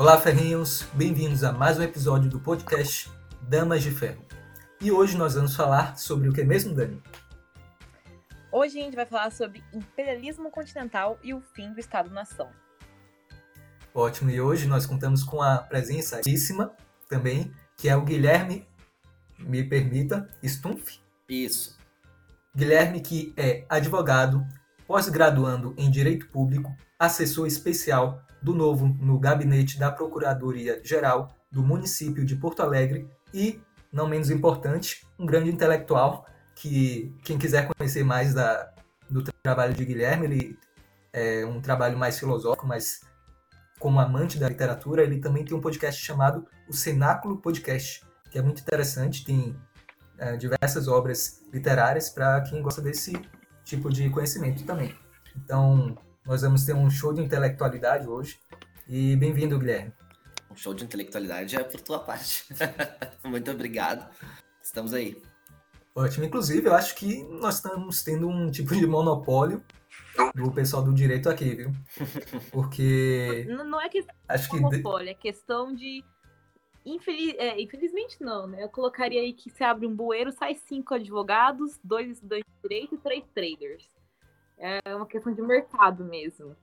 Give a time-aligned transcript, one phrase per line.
[0.00, 0.86] Olá, ferrinhos!
[0.94, 3.10] Bem-vindos a mais um episódio do podcast
[3.42, 4.24] Damas de Ferro.
[4.80, 7.02] E hoje nós vamos falar sobre o que mesmo, Dani?
[8.50, 12.48] Hoje a gente vai falar sobre imperialismo continental e o fim do Estado-nação.
[13.94, 16.22] Ótimo, e hoje nós contamos com a presença
[17.06, 18.66] também, que é o Guilherme,
[19.38, 20.98] me permita, Stumpf.
[21.28, 21.78] Isso.
[22.56, 24.46] Guilherme, que é advogado,
[24.86, 32.36] pós-graduando em Direito Público, assessor especial do Novo no gabinete da Procuradoria-Geral do município de
[32.36, 33.60] Porto Alegre e,
[33.92, 38.72] não menos importante, um grande intelectual que quem quiser conhecer mais da,
[39.08, 40.58] do trabalho de Guilherme, ele
[41.12, 43.00] é um trabalho mais filosófico, mas
[43.78, 48.42] como amante da literatura, ele também tem um podcast chamado o Cenáculo Podcast, que é
[48.42, 49.56] muito interessante, tem
[50.18, 53.12] é, diversas obras literárias para quem gosta desse
[53.64, 54.94] tipo de conhecimento também.
[55.34, 58.38] Então, nós vamos ter um show de intelectualidade hoje.
[58.86, 59.92] E bem-vindo, Guilherme.
[60.50, 62.44] Um show de intelectualidade é por tua parte.
[63.24, 64.08] Muito obrigado.
[64.62, 65.20] Estamos aí.
[65.94, 66.24] Ótimo.
[66.24, 69.62] Inclusive, eu acho que nós estamos tendo um tipo de monopólio
[70.34, 71.72] do pessoal do direito aqui, viu?
[72.52, 73.46] Porque.
[73.48, 75.12] Não, não é questão acho de monopólio, que...
[75.12, 76.04] é questão de.
[76.84, 77.34] Infeliz...
[77.36, 78.64] É, infelizmente não, né?
[78.64, 82.94] Eu colocaria aí que se abre um bueiro, sai cinco advogados, dois estudantes de direito
[82.94, 83.99] e três traders.
[84.60, 86.54] É uma questão de mercado mesmo.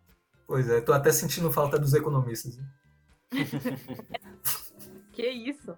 [0.46, 2.58] Pois é, tô até sentindo falta dos economistas.
[5.12, 5.76] que isso?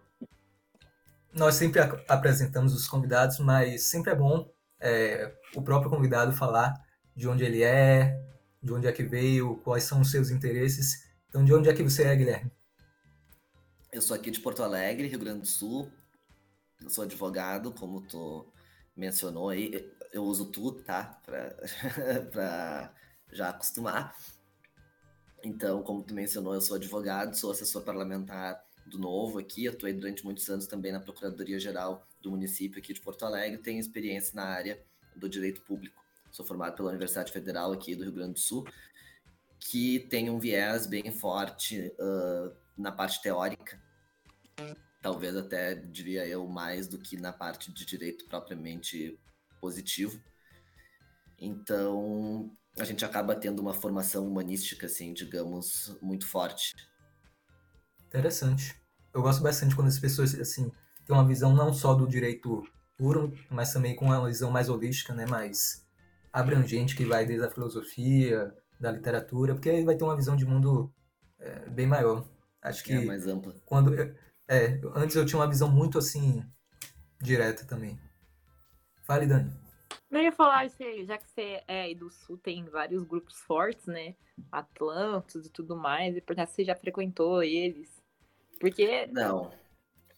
[1.33, 6.73] nós sempre apresentamos os convidados, mas sempre é bom é, o próprio convidado falar
[7.15, 8.19] de onde ele é,
[8.61, 11.07] de onde é que veio, quais são os seus interesses.
[11.27, 12.51] Então, de onde é que você é, Guilherme?
[13.91, 15.91] Eu sou aqui de Porto Alegre, Rio Grande do Sul.
[16.81, 18.45] Eu sou advogado, como tu
[18.95, 19.91] mencionou aí.
[20.11, 21.19] Eu uso tu, tá?
[22.31, 22.93] Para
[23.31, 24.15] já acostumar.
[25.43, 30.25] Então, como tu mencionou, eu sou advogado, sou assessor parlamentar do Novo aqui, atuei durante
[30.25, 34.83] muitos anos também na Procuradoria-Geral do município aqui de Porto Alegre, tenho experiência na área
[35.15, 36.03] do direito público.
[36.31, 38.67] Sou formado pela Universidade Federal aqui do Rio Grande do Sul,
[39.59, 43.81] que tem um viés bem forte uh, na parte teórica,
[45.01, 49.19] talvez até diria eu mais do que na parte de direito propriamente
[49.59, 50.21] positivo.
[51.37, 56.75] Então, a gente acaba tendo uma formação humanística, assim, digamos, muito forte.
[58.07, 58.79] Interessante
[59.13, 60.71] eu gosto bastante quando as pessoas, assim,
[61.05, 62.63] têm uma visão não só do direito
[62.97, 65.85] puro, mas também com uma visão mais holística, né, mais
[66.31, 70.45] abrangente, que vai desde a filosofia, da literatura, porque aí vai ter uma visão de
[70.45, 70.93] mundo
[71.39, 72.27] é, bem maior.
[72.61, 73.55] Acho que é mais ampla.
[73.65, 73.93] Quando
[74.47, 76.43] é, antes eu tinha uma visão muito assim
[77.21, 77.99] direta também.
[79.09, 79.51] Fale, Dani.
[80.11, 83.39] Eu ia falar isso aí, já que você é aí do Sul, tem vários grupos
[83.39, 84.15] fortes, né?
[84.51, 87.89] Atlantos e tudo mais, e portanto você já frequentou eles.
[88.59, 89.07] Porque.
[89.07, 89.51] Não.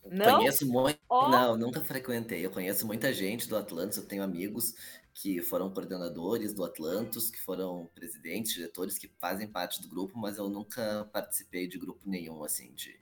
[0.03, 0.40] Não?
[0.40, 1.00] Conheço muito.
[1.07, 1.29] Oh.
[1.29, 2.46] Não, nunca frequentei.
[2.46, 4.75] Eu conheço muita gente do Atlantis, eu tenho amigos
[5.13, 10.38] que foram coordenadores do Atlantis, que foram presidentes, diretores, que fazem parte do grupo, mas
[10.38, 13.00] eu nunca participei de grupo nenhum, assim, de,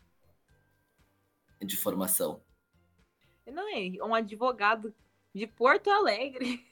[1.59, 2.43] de formação.
[3.47, 4.93] Não é um advogado
[5.33, 6.65] de Porto Alegre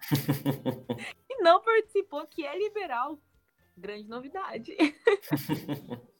[1.28, 3.18] e não participou, que é liberal.
[3.76, 4.76] Grande novidade.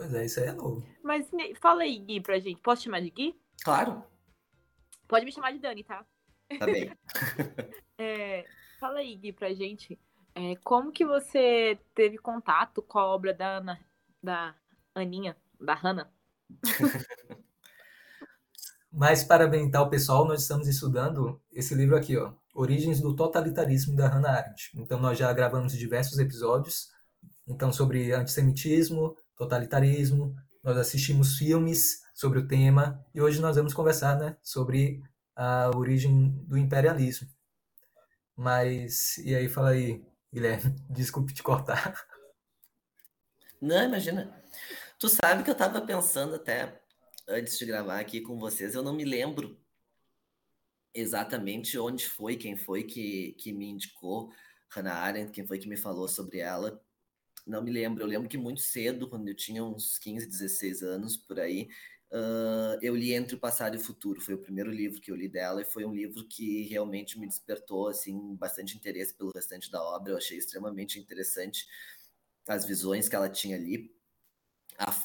[0.00, 0.82] Pois é, isso aí é novo.
[1.02, 2.58] Mas fala aí, Gui, pra gente.
[2.62, 3.38] Posso chamar de Gui?
[3.62, 4.02] Claro.
[5.06, 6.06] Pode me chamar de Dani, tá?
[6.58, 6.90] Tá bem.
[7.98, 8.46] é,
[8.78, 10.00] fala aí, Gui, pra gente.
[10.34, 13.78] É, como que você teve contato com a obra da Ana,
[14.22, 14.56] da
[14.94, 16.10] Aninha, da Hannah?
[18.92, 23.94] Mas para ambientar o pessoal, nós estamos estudando esse livro aqui, ó, Origens do Totalitarismo
[23.94, 24.72] da Hannah Arendt.
[24.74, 26.88] Então nós já gravamos diversos episódios,
[27.46, 34.18] então sobre antissemitismo, totalitarismo, nós assistimos filmes sobre o tema e hoje nós vamos conversar
[34.18, 35.02] né, sobre
[35.34, 37.28] a origem do imperialismo.
[38.36, 41.94] Mas, e aí, fala aí, Guilherme, desculpe te cortar.
[43.60, 44.34] Não, imagina.
[44.98, 46.79] Tu sabe que eu estava pensando até
[47.30, 49.58] antes de gravar aqui com vocês, eu não me lembro
[50.92, 54.32] exatamente onde foi, quem foi que, que me indicou
[54.70, 56.82] Hannah Arendt, quem foi que me falou sobre ela.
[57.46, 58.02] Não me lembro.
[58.02, 61.68] Eu lembro que muito cedo, quando eu tinha uns 15, 16 anos por aí,
[62.12, 64.20] uh, eu li Entre o Passado e o Futuro.
[64.20, 67.26] Foi o primeiro livro que eu li dela e foi um livro que realmente me
[67.26, 70.12] despertou assim bastante interesse pelo restante da obra.
[70.12, 71.66] Eu achei extremamente interessante
[72.48, 73.92] as visões que ela tinha ali.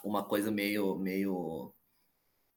[0.04, 1.75] Uma coisa meio, meio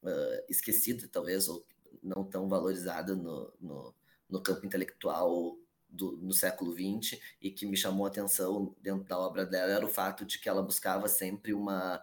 [0.02, 1.64] uh, esquecida, talvez, ou
[2.02, 3.94] não tão valorizada no, no,
[4.28, 5.56] no campo intelectual
[5.88, 9.84] do, no século XX e que me chamou a atenção dentro da obra dela era
[9.84, 12.02] o fato de que ela buscava sempre uma,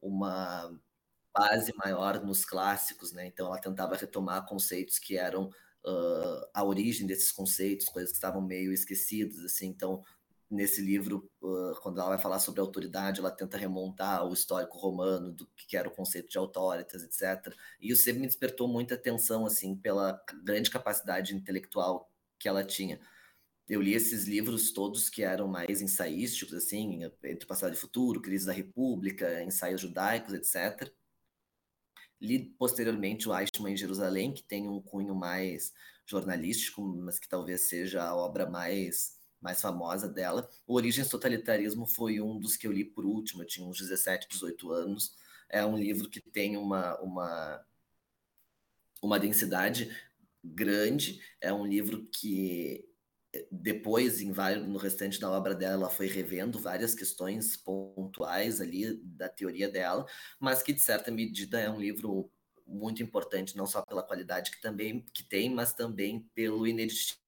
[0.00, 0.72] uma
[1.32, 3.26] base maior nos clássicos, né?
[3.26, 5.50] Então ela tentava retomar conceitos que eram
[5.84, 9.66] uh, a origem desses conceitos, coisas que estavam meio esquecidas, assim.
[9.66, 10.02] Então
[10.54, 11.30] nesse livro,
[11.82, 15.88] quando ela vai falar sobre autoridade, ela tenta remontar o histórico romano do que era
[15.88, 17.54] o conceito de autoritas, etc.
[17.80, 23.00] E isso sempre me despertou muita atenção, assim, pela grande capacidade intelectual que ela tinha.
[23.68, 28.46] Eu li esses livros todos que eram mais ensaísticos, assim, entre passado e futuro, crise
[28.46, 30.92] da República, ensaios judaicos, etc.
[32.20, 35.72] Li posteriormente o Eichmann em Jerusalém, que tem um cunho mais
[36.06, 40.48] jornalístico, mas que talvez seja a obra mais mais famosa dela.
[40.66, 44.26] O Origens Totalitarismo foi um dos que eu li por último, eu tinha uns 17,
[44.30, 45.14] 18 anos.
[45.50, 47.62] É um livro que tem uma, uma,
[49.02, 49.94] uma densidade
[50.42, 52.88] grande, é um livro que
[53.50, 58.94] depois, em vários, no restante da obra dela, ela foi revendo várias questões pontuais ali
[59.02, 60.06] da teoria dela,
[60.40, 62.30] mas que, de certa medida, é um livro
[62.66, 67.23] muito importante, não só pela qualidade que também que tem, mas também pelo ineditismo,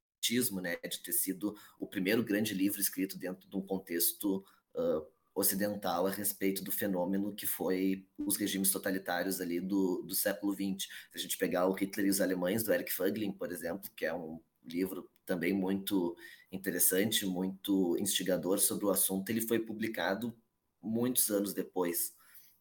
[0.61, 4.45] né, de ter sido o primeiro grande livro escrito dentro de um contexto
[4.75, 10.55] uh, ocidental a respeito do fenômeno que foi os regimes totalitários ali do, do século
[10.55, 10.89] XX.
[11.13, 14.07] Se a gente pegar o Hitler e os Alemães, do Eric Fögling, por exemplo, que
[14.07, 16.17] é um livro também muito
[16.51, 20.35] interessante, muito instigador sobre o assunto, ele foi publicado
[20.83, 22.15] muitos anos depois.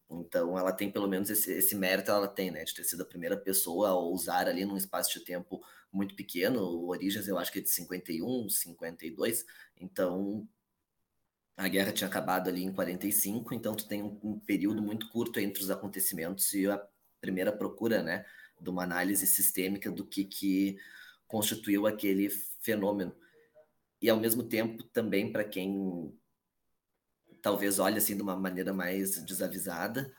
[0.10, 3.08] Então, ela tem pelo menos esse, esse mérito, ela tem, né, de ter sido a
[3.08, 5.62] primeira pessoa a usar ali num espaço de tempo
[5.92, 6.62] muito pequeno.
[6.62, 9.46] O Origens, eu acho que é de 51, 52.
[9.78, 10.48] Então,
[11.58, 15.40] a guerra tinha acabado ali em 45, então tu tem um, um período muito curto
[15.40, 16.86] entre os acontecimentos e a
[17.22, 18.26] primeira procura, né,
[18.60, 20.78] de uma análise sistêmica do que que
[21.28, 22.30] constituiu aquele
[22.60, 23.16] fenômeno.
[24.02, 26.14] E ao mesmo tempo também para quem
[27.46, 30.12] talvez olhe assim de uma maneira mais desavisada,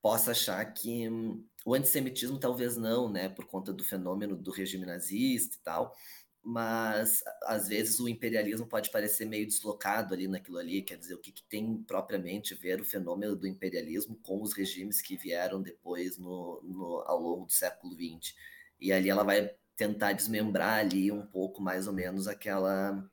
[0.00, 4.86] possa achar que hum, o antissemitismo talvez não, né, por conta do fenômeno do regime
[4.86, 5.92] nazista e tal,
[6.40, 11.18] mas às vezes o imperialismo pode parecer meio deslocado ali naquilo ali, quer dizer, o
[11.18, 16.18] que, que tem propriamente ver o fenômeno do imperialismo com os regimes que vieram depois
[16.18, 18.32] no, no, ao longo do século XX.
[18.78, 23.10] E ali ela vai tentar desmembrar ali um pouco mais ou menos aquela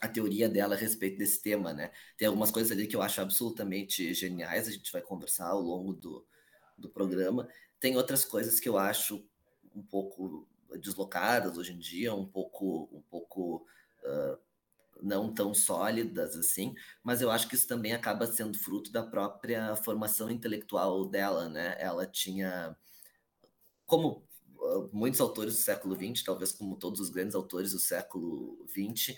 [0.00, 1.90] a teoria dela a respeito desse tema, né?
[2.16, 5.92] Tem algumas coisas ali que eu acho absolutamente geniais, a gente vai conversar ao longo
[5.92, 6.26] do,
[6.76, 7.48] do programa.
[7.80, 9.24] Tem outras coisas que eu acho
[9.74, 10.48] um pouco
[10.80, 13.66] deslocadas hoje em dia, um pouco um pouco
[14.04, 14.38] uh,
[15.02, 19.76] não tão sólidas assim, mas eu acho que isso também acaba sendo fruto da própria
[19.76, 21.76] formação intelectual dela, né?
[21.78, 22.76] Ela tinha
[23.86, 24.26] como
[24.92, 29.16] muitos autores do século XX, talvez como todos os grandes autores do século XX,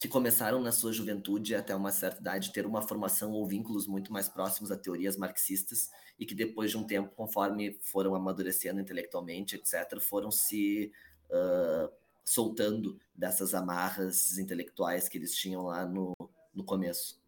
[0.00, 4.10] que começaram na sua juventude até uma certa idade ter uma formação ou vínculos muito
[4.10, 9.56] mais próximos a teorias marxistas e que depois de um tempo, conforme foram amadurecendo intelectualmente,
[9.56, 10.90] etc., foram se
[11.26, 11.92] uh,
[12.24, 16.14] soltando dessas amarras intelectuais que eles tinham lá no,
[16.54, 17.20] no começo.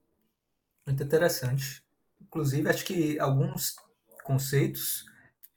[0.86, 1.84] Muito interessante.
[2.22, 3.76] Inclusive, acho que alguns
[4.24, 5.04] conceitos,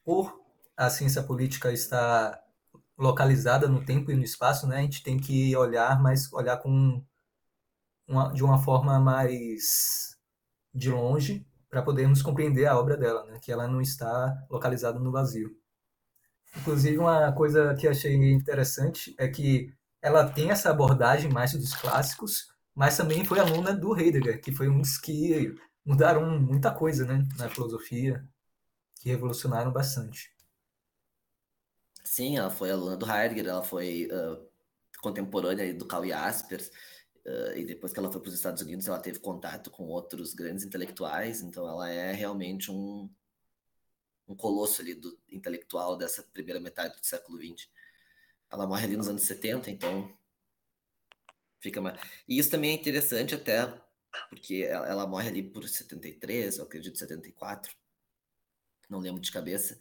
[0.04, 0.44] por
[0.76, 2.45] a ciência política está
[2.98, 4.78] localizada no tempo e no espaço, né?
[4.78, 7.04] A gente tem que olhar, mas olhar com
[8.08, 10.18] uma, de uma forma mais
[10.74, 13.40] de longe para podermos compreender a obra dela, né?
[13.42, 15.56] Que ela não está localizada no vazio.
[16.58, 22.48] Inclusive uma coisa que achei interessante é que ela tem essa abordagem mais dos clássicos,
[22.74, 25.54] mas também foi aluna do Heidegger, que foi um dos que
[25.86, 27.28] mudaram muita coisa, né?
[27.38, 28.24] Na filosofia,
[29.02, 30.35] que revolucionaram bastante.
[32.06, 34.48] Sim, ela foi aluna do Heidegger, ela foi uh,
[35.02, 36.68] contemporânea do Karl Jaspers,
[37.26, 40.34] uh, e depois que ela foi para os Estados Unidos, ela teve contato com outros
[40.36, 43.10] grandes intelectuais, então ela é realmente um,
[44.28, 47.68] um colosso ali do intelectual dessa primeira metade do século XX.
[48.52, 50.16] Ela morre ali nos anos 70, então
[51.60, 52.00] fica mais...
[52.28, 53.66] E isso também é interessante até,
[54.30, 57.76] porque ela, ela morre ali por 73, eu acredito 74,
[58.88, 59.80] não lembro de cabeça,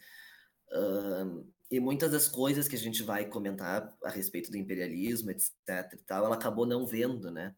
[0.74, 5.92] Uh, e muitas das coisas que a gente vai comentar a respeito do imperialismo, etc.
[5.94, 7.54] e tal, ela acabou não vendo, né?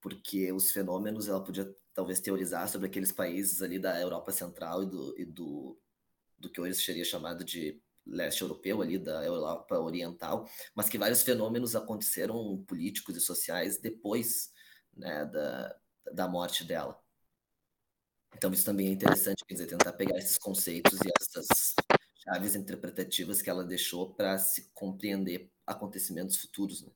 [0.00, 4.86] Porque os fenômenos ela podia talvez teorizar sobre aqueles países ali da Europa Central e
[4.86, 5.78] do, e do,
[6.38, 11.22] do que hoje seria chamado de leste europeu, ali da Europa Oriental, mas que vários
[11.22, 14.52] fenômenos aconteceram políticos e sociais depois
[14.92, 15.76] né, da,
[16.12, 17.00] da morte dela.
[18.36, 21.74] Então isso também é interessante, quer dizer, tentar pegar esses conceitos e essas
[22.24, 26.82] chaves interpretativas que ela deixou para se compreender acontecimentos futuros.
[26.82, 26.90] Né?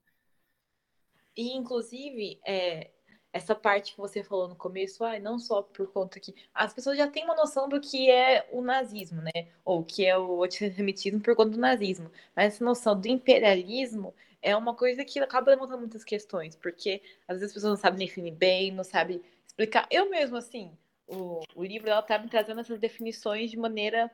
[1.36, 2.90] E, inclusive, é,
[3.32, 6.96] essa parte que você falou no começo, ah, não só por conta que as pessoas
[6.96, 9.48] já têm uma noção do que é o nazismo, né?
[9.64, 12.10] Ou que é o antissemitismo por conta do nazismo.
[12.34, 17.36] Mas essa noção do imperialismo é uma coisa que acaba levantando muitas questões, porque às
[17.36, 19.86] vezes as pessoas não sabem definir bem, não sabem explicar.
[19.90, 20.72] Eu mesmo, assim,
[21.06, 24.10] o, o livro ela tá me trazendo essas definições de maneira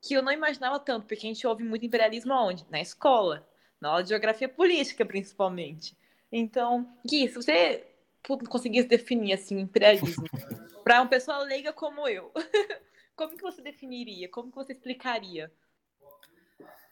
[0.00, 2.66] que eu não imaginava tanto, porque a gente ouve muito imperialismo aonde?
[2.70, 3.46] Na escola,
[3.80, 5.96] na aula de geografia política, principalmente.
[6.32, 7.86] Então, Gui, se você
[8.48, 10.24] conseguisse definir assim o imperialismo
[10.84, 12.32] para uma pessoa leiga como eu,
[13.16, 14.28] como que você definiria?
[14.28, 15.52] Como que você explicaria?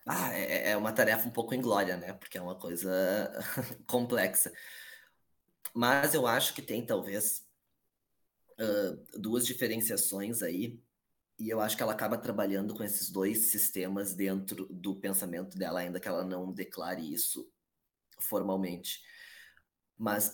[0.06, 2.14] Ah, é, é uma tarefa um pouco inglória, né?
[2.14, 2.90] Porque é uma coisa
[3.86, 4.52] complexa.
[5.74, 7.46] Mas eu acho que tem talvez
[8.58, 10.80] uh, duas diferenciações aí,
[11.38, 15.80] e eu acho que ela acaba trabalhando com esses dois sistemas dentro do pensamento dela,
[15.80, 17.48] ainda que ela não declare isso
[18.20, 19.00] formalmente.
[19.96, 20.32] Mas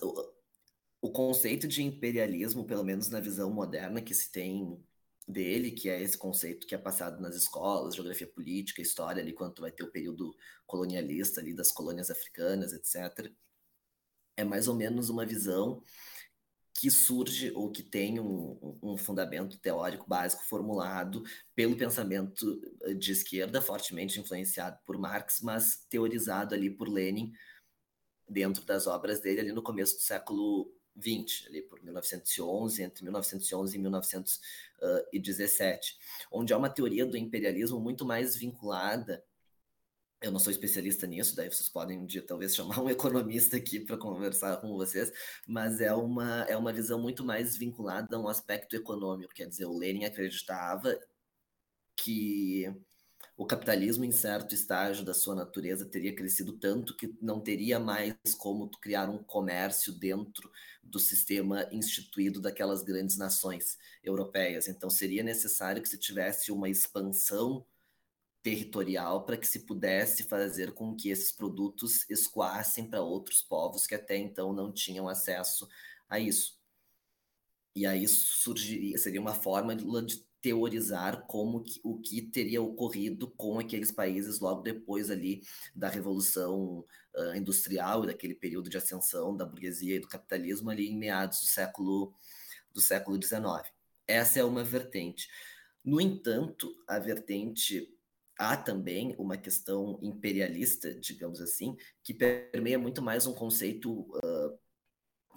[1.01, 4.83] o conceito de imperialismo, pelo menos na visão moderna que se tem
[5.27, 9.61] dele, que é esse conceito que é passado nas escolas, geografia política, história, ali quando
[9.61, 10.35] vai ter o período
[10.65, 13.31] colonialista ali das colônias africanas, etc.
[14.35, 15.83] É mais ou menos uma visão
[16.77, 21.23] que surge ou que tem um, um, fundamento teórico básico formulado
[21.55, 22.59] pelo pensamento
[22.99, 27.31] de esquerda, fortemente influenciado por Marx, mas teorizado ali por Lenin
[28.27, 33.77] dentro das obras dele ali no começo do século 20, ali por 1911, entre 1911
[33.77, 35.97] e 1917,
[36.29, 39.23] onde há uma teoria do imperialismo muito mais vinculada.
[40.21, 43.79] Eu não sou especialista nisso, daí vocês podem um dia talvez chamar um economista aqui
[43.79, 45.11] para conversar com vocês,
[45.47, 49.33] mas é uma, é uma visão muito mais vinculada a um aspecto econômico.
[49.33, 50.97] Quer dizer, o Lenin acreditava
[51.97, 52.65] que
[53.37, 58.15] o capitalismo, em certo estágio da sua natureza, teria crescido tanto que não teria mais
[58.37, 60.49] como criar um comércio dentro
[60.81, 64.69] do sistema instituído daquelas grandes nações europeias.
[64.69, 67.65] Então, seria necessário que se tivesse uma expansão
[68.45, 73.95] territorial para que se pudesse fazer com que esses produtos escoassem para outros povos que
[73.95, 75.67] até então não tinham acesso
[76.07, 76.55] a isso.
[77.75, 83.57] E aí surgiria, seria uma forma de teorizar como que, o que teria ocorrido com
[83.57, 85.41] aqueles países logo depois ali
[85.75, 86.85] da revolução
[87.15, 91.47] uh, industrial daquele período de ascensão da burguesia e do capitalismo ali em meados do
[91.47, 92.13] século
[92.71, 93.73] do século XIX.
[94.07, 95.27] Essa é uma vertente.
[95.83, 97.94] No entanto, a vertente
[98.37, 104.59] há também uma questão imperialista, digamos assim, que permeia muito mais um conceito uh,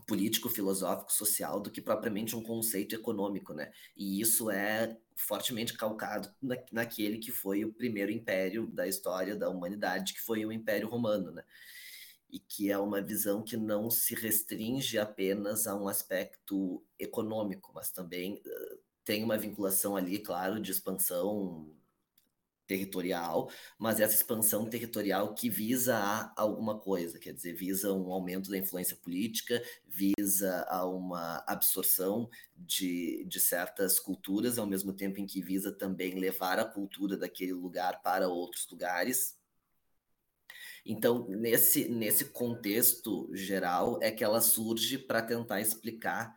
[0.07, 3.71] político, filosófico, social, do que propriamente um conceito econômico, né?
[3.97, 9.51] E isso é fortemente calcado na, naquele que foi o primeiro império da história da
[9.51, 11.45] humanidade, que foi o Império Romano, né?
[12.31, 17.91] E que é uma visão que não se restringe apenas a um aspecto econômico, mas
[17.91, 21.75] também uh, tem uma vinculação ali, claro, de expansão
[22.69, 28.51] territorial, mas essa expansão territorial que visa a alguma coisa, quer dizer, visa um aumento
[28.51, 35.27] da influência política, visa a uma absorção de, de certas culturas, ao mesmo tempo em
[35.27, 39.37] que visa também levar a cultura daquele lugar para outros lugares.
[40.85, 46.35] Então, nesse, nesse contexto geral, é que ela surge para tentar explicar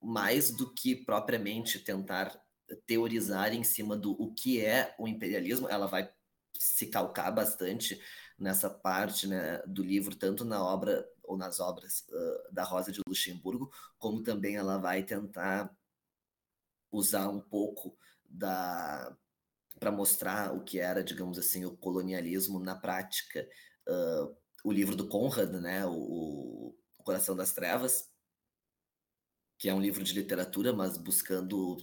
[0.00, 2.43] mais do que propriamente tentar
[2.86, 6.10] teorizar em cima do o que é o imperialismo, ela vai
[6.58, 8.00] se calcar bastante
[8.38, 13.00] nessa parte né, do livro, tanto na obra ou nas obras uh, da Rosa de
[13.06, 15.74] Luxemburgo, como também ela vai tentar
[16.90, 19.16] usar um pouco da
[19.78, 23.46] para mostrar o que era, digamos assim, o colonialismo na prática.
[23.86, 28.08] Uh, o livro do Conrad, né, o, o Coração das Trevas,
[29.58, 31.76] que é um livro de literatura, mas buscando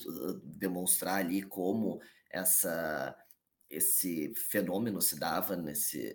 [0.43, 3.15] demonstrar ali como essa
[3.69, 6.13] esse fenômeno se dava nesse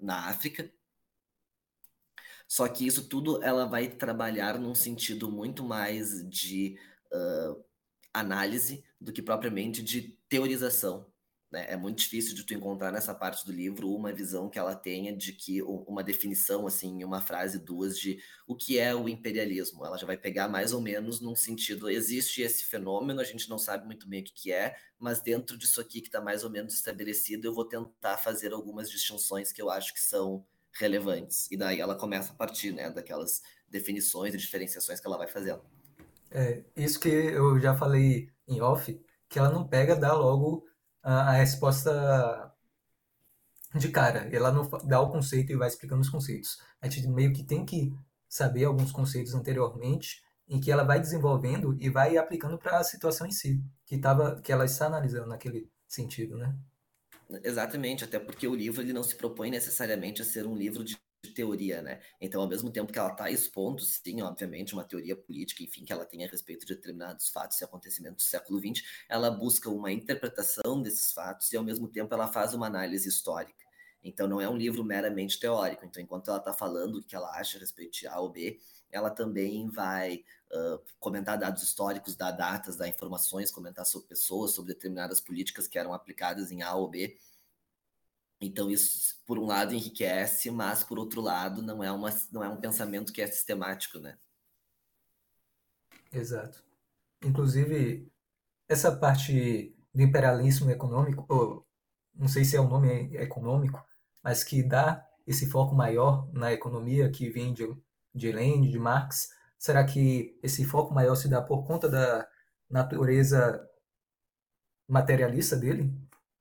[0.00, 0.72] na África.
[2.46, 6.78] Só que isso tudo ela vai trabalhar num sentido muito mais de
[7.12, 7.64] uh,
[8.12, 11.12] análise do que propriamente de teorização.
[11.54, 11.66] Né?
[11.68, 15.16] É muito difícil de tu encontrar nessa parte do livro uma visão que ela tenha
[15.16, 19.86] de que uma definição assim, uma frase, duas de o que é o imperialismo.
[19.86, 23.56] Ela já vai pegar mais ou menos num sentido existe esse fenômeno, a gente não
[23.56, 26.74] sabe muito bem o que, é, mas dentro disso aqui que está mais ou menos
[26.74, 31.48] estabelecido, eu vou tentar fazer algumas distinções que eu acho que são relevantes.
[31.52, 35.62] E daí ela começa a partir né, daquelas definições e diferenciações que ela vai fazendo.
[36.32, 40.66] É, isso que eu já falei em off, que ela não pega, dá logo
[41.04, 42.52] a, resposta
[43.74, 44.28] de cara.
[44.34, 46.58] Ela não dá o conceito e vai explicando os conceitos.
[46.80, 47.92] A gente meio que tem que
[48.28, 53.26] saber alguns conceitos anteriormente, em que ela vai desenvolvendo e vai aplicando para a situação
[53.26, 56.56] em si, que, tava, que ela está analisando naquele sentido, né?
[57.42, 60.98] Exatamente, até porque o livro ele não se propõe necessariamente a ser um livro de
[61.32, 62.00] teoria, né?
[62.20, 65.92] Então, ao mesmo tempo que ela está expondo, sim, obviamente, uma teoria política, enfim, que
[65.92, 69.90] ela tem a respeito de determinados fatos e acontecimentos do século XX, ela busca uma
[69.92, 73.64] interpretação desses fatos e, ao mesmo tempo, ela faz uma análise histórica.
[74.02, 75.86] Então, não é um livro meramente teórico.
[75.86, 78.60] Então, enquanto ela está falando o que ela acha a respeito de A ou B,
[78.92, 84.74] ela também vai uh, comentar dados históricos, dar datas, dar informações, comentar sobre pessoas, sobre
[84.74, 87.18] determinadas políticas que eram aplicadas em A ou B.
[88.40, 92.48] Então, isso, por um lado, enriquece, mas, por outro lado, não é, uma, não é
[92.48, 94.18] um pensamento que é sistemático, né?
[96.12, 96.62] Exato.
[97.22, 98.10] Inclusive,
[98.68, 101.66] essa parte do imperialismo econômico, ou,
[102.14, 103.84] não sei se é o nome econômico,
[104.22, 107.66] mas que dá esse foco maior na economia que vem de,
[108.14, 112.28] de Lenin, de Marx, será que esse foco maior se dá por conta da
[112.68, 113.66] natureza
[114.86, 115.92] materialista dele,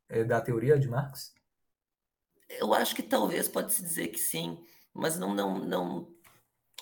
[0.09, 1.33] é, da teoria de Marx?
[2.59, 4.57] Eu acho que talvez pode-se dizer que sim,
[4.93, 6.15] mas não, não, não,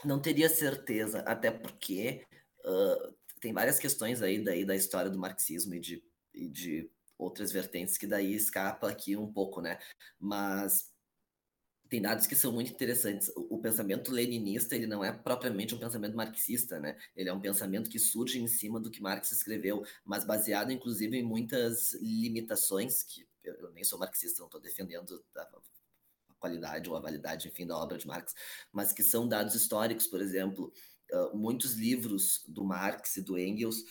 [0.03, 2.25] não teria certeza, até porque
[2.65, 7.51] uh, tem várias questões aí daí da história do marxismo e de, e de outras
[7.51, 9.79] vertentes que daí escapa aqui um pouco, né?
[10.19, 10.91] Mas
[11.91, 13.29] tem dados que são muito interessantes.
[13.35, 16.97] O, pensamento leninista ele não é propriamente um pensamento marxista, né?
[17.15, 21.17] Ele é um pensamento que surge em cima do que Marx escreveu, mas baseado inclusive
[21.17, 25.61] em muitas limitações que eu, eu nem sou marxista, não estou defendendo a, a,
[26.39, 28.33] qualidade ou a validade, enfim, da obra de Marx,
[28.71, 30.73] mas que são dados históricos, por exemplo,
[31.11, 33.81] uh, muitos livros do Marx e do Engels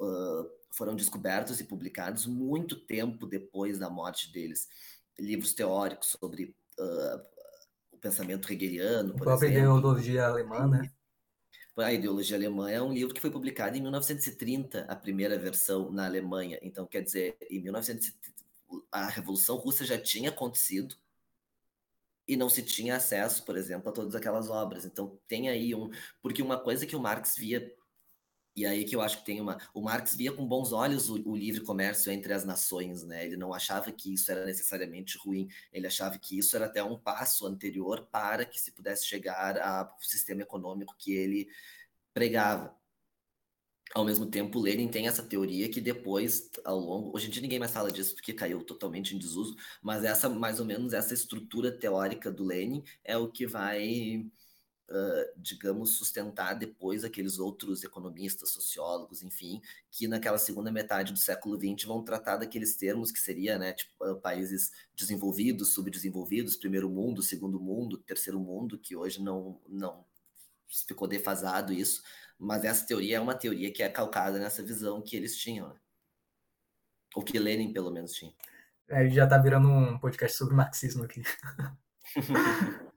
[0.00, 4.68] uh, foram descobertos e publicados muito tempo depois da morte deles.
[5.18, 7.20] Livros teóricos sobre uh,
[7.90, 9.78] o pensamento hegeliano, por a própria exemplo.
[9.78, 10.92] ideologia alemã, né?
[11.84, 16.06] A Ideologia Alemã é um livro que foi publicado em 1930, a primeira versão na
[16.06, 16.58] Alemanha.
[16.60, 18.37] Então, quer dizer, em 1930,
[18.90, 20.96] a Revolução Russa já tinha acontecido
[22.26, 24.84] e não se tinha acesso, por exemplo, a todas aquelas obras.
[24.84, 25.90] Então, tem aí um.
[26.20, 27.74] Porque uma coisa que o Marx via
[28.58, 29.56] e aí que eu acho que tem uma.
[29.72, 33.24] O Marx via com bons olhos o, o, livre comércio entre as nações, né?
[33.24, 36.98] Ele não achava que isso era necessariamente ruim, ele achava que isso era até um
[36.98, 41.48] passo anterior para que se pudesse chegar ao sistema econômico que ele
[42.12, 42.76] pregava.
[43.94, 47.14] Ao mesmo tempo, Lenin tem essa teoria que depois, ao longo.
[47.14, 50.60] Hoje em dia ninguém mais fala disso porque caiu totalmente em desuso, mas essa, mais
[50.60, 54.26] ou menos, essa estrutura teórica do Lenin é o que vai
[54.88, 61.56] uh, digamos, sustentar depois aqueles outros economistas, sociólogos, enfim, que naquela segunda metade do século
[61.56, 67.60] XX vão tratar daqueles termos que seria, né, tipo, países desenvolvidos, subdesenvolvidos, primeiro mundo, segundo
[67.60, 70.04] mundo, terceiro mundo, que hoje não, não
[70.86, 72.02] ficou defasado isso,
[72.38, 75.76] mas essa teoria é uma teoria que é calcada nessa visão que eles tinham, né?
[77.14, 78.32] ou que Lenin pelo menos tinha.
[78.88, 81.22] É, já tá virando um podcast sobre marxismo aqui.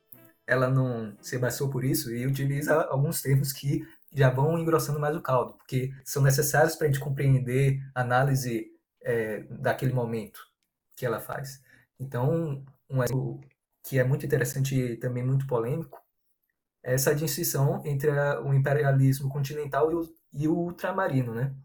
[0.45, 5.15] ela não se baseou por isso e utiliza alguns termos que já vão engrossando mais
[5.15, 8.67] o caldo, porque são necessários para a gente compreender a análise
[9.03, 10.41] é, daquele momento
[10.93, 11.61] que ela faz.
[11.97, 13.39] Então, um exemplo
[13.83, 15.97] que é muito interessante e também muito polêmico,
[16.83, 18.11] é essa distinção entre
[18.43, 21.55] o imperialismo continental e o, e o ultramarino, né?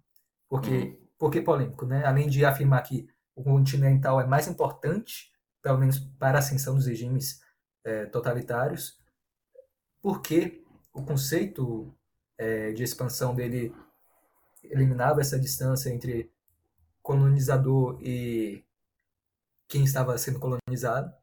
[0.49, 1.02] Porque, uhum.
[1.23, 2.05] Por que polêmico, né?
[2.05, 5.33] Além de afirmar que o continental é mais importante,
[5.63, 7.41] pelo menos para a ascensão dos regimes
[7.85, 9.01] é, totalitários,
[10.01, 11.95] porque o conceito
[12.37, 13.73] é, de expansão dele
[14.65, 16.29] eliminava essa distância entre
[17.01, 18.65] colonizador e
[19.69, 21.15] quem estava sendo colonizado.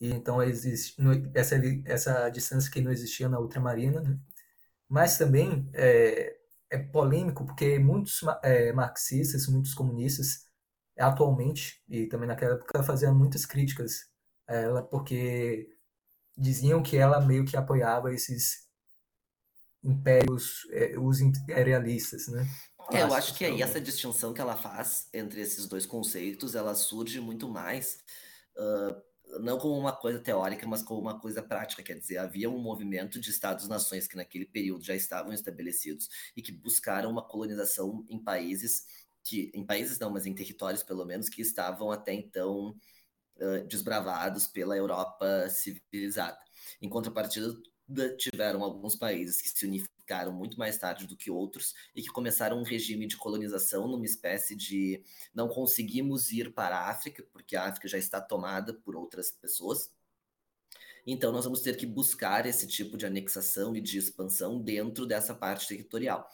[0.00, 1.00] E então existe
[1.32, 4.00] essa, essa distância que não existia na ultramarina.
[4.00, 4.18] Né?
[4.88, 6.37] Mas também é,
[6.70, 10.46] é polêmico porque muitos é, marxistas, muitos comunistas,
[10.98, 14.08] atualmente, e também naquela época, faziam muitas críticas
[14.46, 15.68] a ela, porque
[16.36, 18.68] diziam que ela meio que apoiava esses
[19.82, 22.46] impérios, é, os imperialistas, né?
[22.90, 26.74] É, eu acho que aí essa distinção que ela faz entre esses dois conceitos, ela
[26.74, 27.98] surge muito mais,
[28.56, 29.02] uh,
[29.40, 31.82] não como uma coisa teórica, mas como uma coisa prática.
[31.82, 36.52] Quer dizer, havia um movimento de estados-nações que naquele período já estavam estabelecidos e que
[36.52, 38.84] buscaram uma colonização em países
[39.22, 42.74] que, em países não, mas em territórios pelo menos, que estavam até então
[43.36, 46.38] uh, desbravados pela Europa civilizada.
[46.80, 47.54] Em contrapartida,
[48.16, 52.58] tiveram alguns países que se unificaram muito mais tarde do que outros e que começaram
[52.58, 55.02] um regime de colonização numa espécie de
[55.34, 59.90] não conseguimos ir para a África, porque a África já está tomada por outras pessoas.
[61.06, 65.34] Então nós vamos ter que buscar esse tipo de anexação e de expansão dentro dessa
[65.34, 66.28] parte territorial.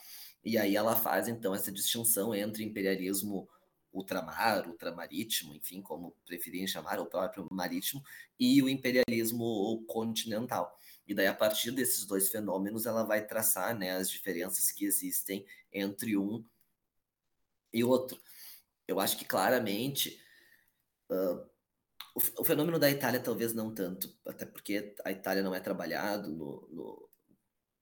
[0.45, 3.49] E aí ela faz então essa distinção entre imperialismo
[3.95, 8.03] ultramar, ultramarítimo, enfim, como preferirem chamar, o próprio marítimo,
[8.39, 10.77] e o imperialismo continental.
[11.07, 15.47] E daí, a partir desses dois fenômenos, ela vai traçar né, as diferenças que existem
[15.73, 16.45] entre um
[17.73, 18.21] e outro.
[18.87, 20.21] Eu acho que claramente
[21.11, 21.51] uh,
[22.15, 26.31] o, o, fenômeno da Itália talvez não tanto, até porque a Itália não é trabalhado
[26.31, 27.11] no, no,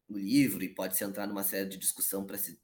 [0.08, 2.60] no livro e pode se entrar numa série de discussão para se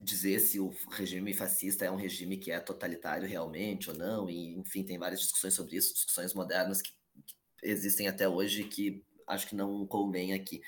[0.00, 4.54] dizer se o regime fascista é um regime que é totalitário realmente ou não, e
[4.54, 6.92] enfim, tem várias discussões sobre isso, discussões modernas que,
[7.26, 10.62] que existem até hoje que acho que não convém aqui.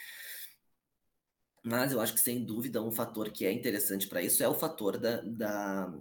[1.62, 4.54] Mas eu acho que, sem dúvida, um fator que é interessante para isso é o
[4.54, 5.92] fator da, da,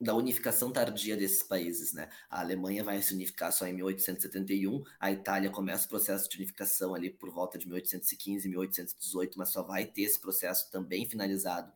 [0.00, 1.92] da, unificação tardia desses países.
[1.92, 2.08] Né?
[2.30, 6.94] A Alemanha vai se unificar só em 1871, a Itália começa o processo de unificação
[6.94, 11.72] ali por volta de 1815, 1818, mas só vai ter esse processo também finalizado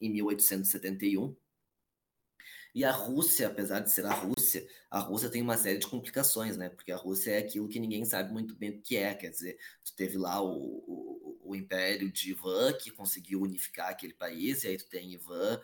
[0.00, 1.36] em 1871.
[2.74, 6.56] E a Rússia, apesar de ser a Rússia, a Rússia tem uma série de complicações,
[6.56, 6.68] né?
[6.68, 9.14] Porque a Rússia é aquilo que ninguém sabe muito bem o que é.
[9.14, 14.12] Quer dizer, tu teve lá o, o, o Império de Ivan, que conseguiu unificar aquele
[14.14, 15.60] país, e aí tu tem Ivan,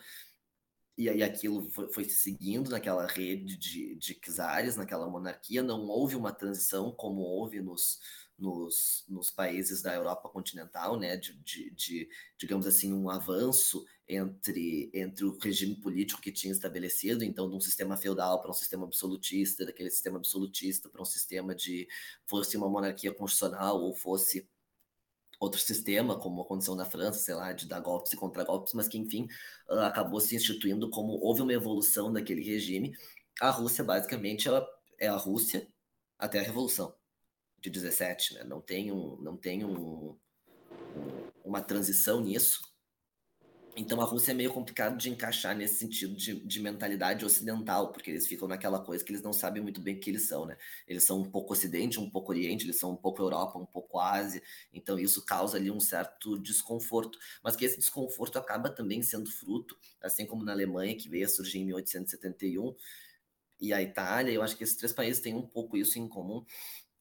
[0.97, 5.63] e aí aquilo foi, se seguindo naquela rede de, de czares, naquela monarquia.
[5.63, 7.99] Não houve uma transição como houve nos,
[8.41, 14.89] nos, nos países da Europa continental, né, de, de, de, digamos assim, um avanço entre,
[14.93, 18.85] entre o regime político que tinha estabelecido, então, de um sistema feudal para um sistema
[18.85, 21.87] absolutista, daquele sistema absolutista para um sistema de,
[22.25, 24.49] fosse uma monarquia constitucional ou fosse
[25.39, 28.97] outro sistema, como aconteceu na França, sei lá, de dar golpes e contra-golpes, mas que,
[28.97, 29.27] enfim,
[29.69, 32.95] ah, acabou se instituindo como houve uma evolução daquele regime.
[33.39, 34.67] A Rússia, basicamente, ela
[34.99, 35.67] é a Rússia
[36.19, 37.00] até a Revolução
[37.61, 38.43] de 17, né?
[38.43, 40.17] Não tem, um, não tem um, um,
[41.43, 42.71] uma transição nisso.
[43.77, 48.11] Então a Rússia é meio complicado de encaixar nesse sentido de, de, mentalidade ocidental, porque
[48.11, 50.57] eles ficam naquela coisa que eles não sabem muito bem o que eles são, né?
[50.85, 53.97] Eles são um pouco Ocidente, um pouco Oriente, eles são um pouco Europa, um pouco
[53.97, 54.43] Ásia,
[54.73, 59.77] então isso causa ali um certo desconforto, mas que esse desconforto acaba também sendo fruto,
[60.01, 62.75] assim como na Alemanha, que veio a surgir em 1871,
[63.61, 66.43] e a Itália, eu acho que esses três países têm um pouco isso em comum,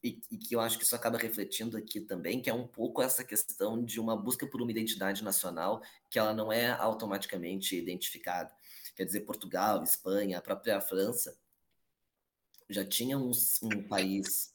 [0.03, 3.03] e, e, que eu acho que isso acaba refletindo aqui também, que é um pouco
[3.03, 8.51] essa questão de uma busca por uma identidade nacional que ela não é automaticamente identificada.
[8.97, 11.39] Quer dizer, Portugal, Espanha, a própria França
[12.69, 13.33] já tinham um,
[13.63, 14.55] um país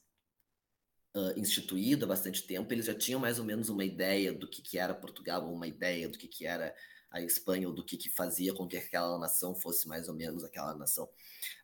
[1.15, 4.61] uh, instituído há bastante tempo, eles já tinham mais ou menos uma ideia do que,
[4.61, 6.75] que era Portugal, ou uma ideia do que, que era
[7.15, 10.43] a Espanha, ou do que, que fazia com que aquela nação fosse mais ou menos
[10.43, 11.07] aquela nação.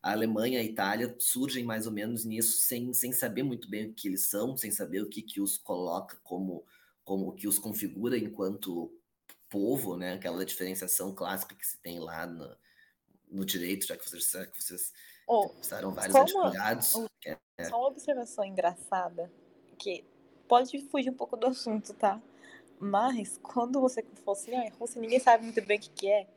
[0.02, 3.90] A Alemanha e a Itália surgem mais ou menos nisso, sem, sem saber muito bem
[3.90, 6.64] o que eles são, sem saber o que, que os coloca como,
[7.04, 8.98] como o que os configura enquanto
[9.50, 10.14] povo, né?
[10.14, 12.56] aquela diferenciação clássica que se tem lá no,
[13.30, 14.94] no direito, já que vocês, já que vocês
[15.28, 15.50] oh,
[15.92, 16.96] vários advogados.
[16.96, 17.38] Uma, é...
[17.66, 19.30] Só uma observação engraçada,
[19.78, 20.06] que
[20.48, 22.22] pode fugir um pouco do assunto, tá?
[22.82, 26.28] Mas quando você fosse assim, ah, Rússia, ninguém sabe muito bem o que, que é.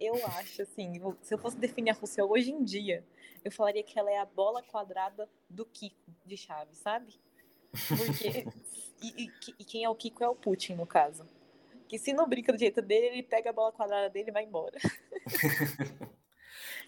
[0.00, 3.04] Eu acho, assim, se eu fosse definir a Rússia hoje em dia,
[3.44, 7.14] eu falaria que ela é a bola quadrada do Kiko de Chaves, sabe?
[7.86, 8.44] Porque.
[9.00, 11.24] e, e, e, quem é o Kiko é o Putin, no caso.
[11.88, 14.42] Que se não brinca do jeito dele, ele pega a bola quadrada dele e vai
[14.42, 14.78] embora.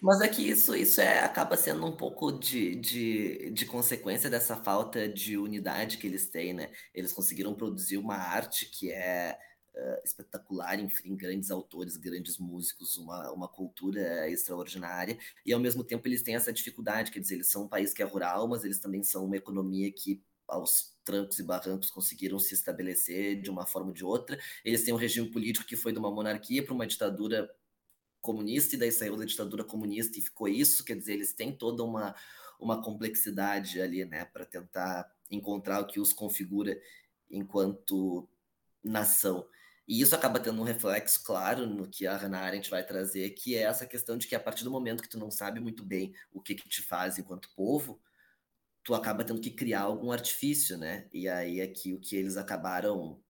[0.01, 4.55] Mas é que isso, isso é, acaba sendo um pouco de, de, de consequência dessa
[4.55, 6.71] falta de unidade que eles têm, né?
[6.93, 9.37] Eles conseguiram produzir uma arte que é
[9.75, 16.07] uh, espetacular, enfim, grandes autores, grandes músicos, uma, uma cultura extraordinária, e ao mesmo tempo
[16.07, 18.79] eles têm essa dificuldade, quer dizer, eles são um país que é rural, mas eles
[18.79, 23.89] também são uma economia que aos trancos e barrancos conseguiram se estabelecer de uma forma
[23.89, 24.39] ou de outra.
[24.63, 27.49] Eles têm um regime político que foi de uma monarquia para uma ditadura
[28.27, 31.81] comunista, e daí saiu da ditadura comunista e ficou isso, quer dizer, eles têm toda
[31.81, 32.13] uma,
[32.59, 36.77] uma complexidade ali, né, para tentar encontrar o que os configura
[37.31, 38.27] enquanto
[38.83, 39.47] nação.
[39.87, 43.55] E isso acaba tendo um reflexo claro no que a Hannah Arendt vai trazer, que
[43.55, 46.13] é essa questão de que a partir do momento que tu não sabe muito bem
[46.33, 47.97] o que, que te faz enquanto povo,
[48.83, 51.07] tu acaba tendo que criar algum artifício, né?
[51.13, 53.21] E aí aqui o que eles acabaram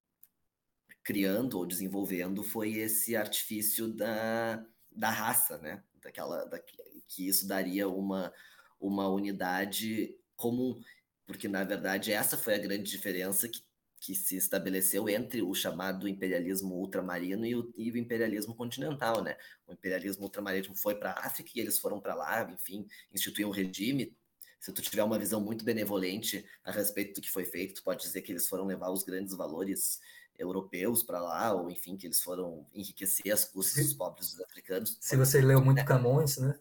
[1.04, 4.66] criando ou desenvolvendo foi esse artifício da,
[4.98, 5.84] da raça, né?
[6.02, 6.60] Daquela, da,
[7.08, 8.34] que isso daria uma,
[8.80, 10.82] uma unidade comum,
[11.26, 13.66] porque na verdade essa foi a grande diferença que
[14.00, 19.36] que se estabeleceu entre o chamado imperialismo ultramarino e o, e o imperialismo continental, né?
[19.66, 23.54] O imperialismo ultramarino foi para a África e eles foram para lá, enfim, instituíram um
[23.54, 24.16] regime.
[24.60, 28.04] Se tu tiver uma visão muito benevolente a respeito do que foi feito, tu pode
[28.04, 30.00] dizer que eles foram levar os grandes valores
[30.38, 34.98] europeus para lá, ou enfim, que eles foram enriquecer as custas dos pobres dos africanos.
[35.02, 36.60] Se você leu muito Camões, né?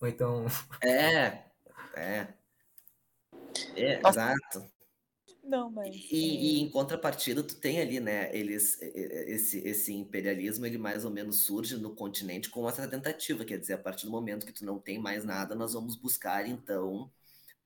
[0.00, 0.46] Ou então.
[0.82, 1.44] É,
[1.96, 2.34] é.
[3.76, 4.70] É, exato.
[5.42, 5.94] Não, mas.
[6.10, 8.34] E, e, em contrapartida, tu tem ali, né?
[8.34, 13.58] Eles, esse, esse imperialismo, ele mais ou menos surge no continente com essa tentativa, quer
[13.58, 17.10] dizer, a partir do momento que tu não tem mais nada, nós vamos buscar então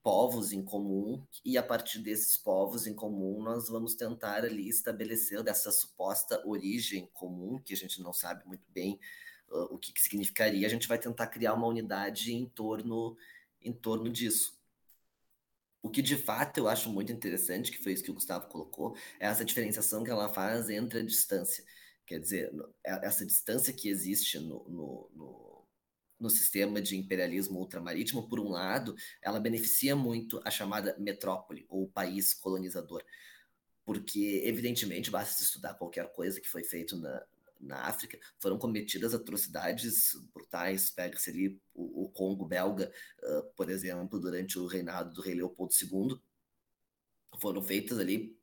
[0.08, 5.42] povos em comum e a partir desses povos em comum nós vamos tentar ali estabelecer
[5.42, 8.98] dessa suposta origem comum que a gente não sabe muito bem
[9.50, 13.18] uh, o que, que significaria, a gente vai tentar criar uma unidade em torno
[13.60, 14.58] em torno disso.
[15.82, 18.96] O que de fato eu acho muito interessante, que foi isso que o Gustavo colocou,
[19.20, 21.62] é essa diferenciação que ela faz entre a distância.
[22.06, 22.50] Quer dizer,
[22.82, 25.47] é, essa distância que existe no, no, no,
[26.18, 31.88] no sistema de imperialismo ultramarítimo, por um lado, ela beneficia muito a chamada metrópole, ou
[31.88, 33.02] país colonizador.
[33.85, 37.24] Porque, evidentemente, basta estudar qualquer coisa que foi feito na,
[37.61, 40.90] na África, foram cometidas atrocidades brutais.
[40.90, 45.72] Pega-se ali o, o, Congo belga, uh, por exemplo, durante o reinado do rei Leopoldo
[45.72, 46.20] II,
[47.40, 48.38] foram feitas ali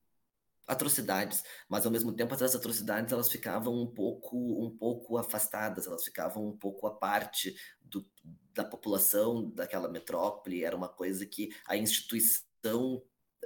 [0.67, 6.03] atrocidades, mas ao mesmo tempo essas atrocidades elas ficavam um pouco um pouco afastadas, elas
[6.03, 8.05] ficavam um pouco à parte do,
[8.53, 13.03] da população daquela metrópole, era uma coisa que a instituição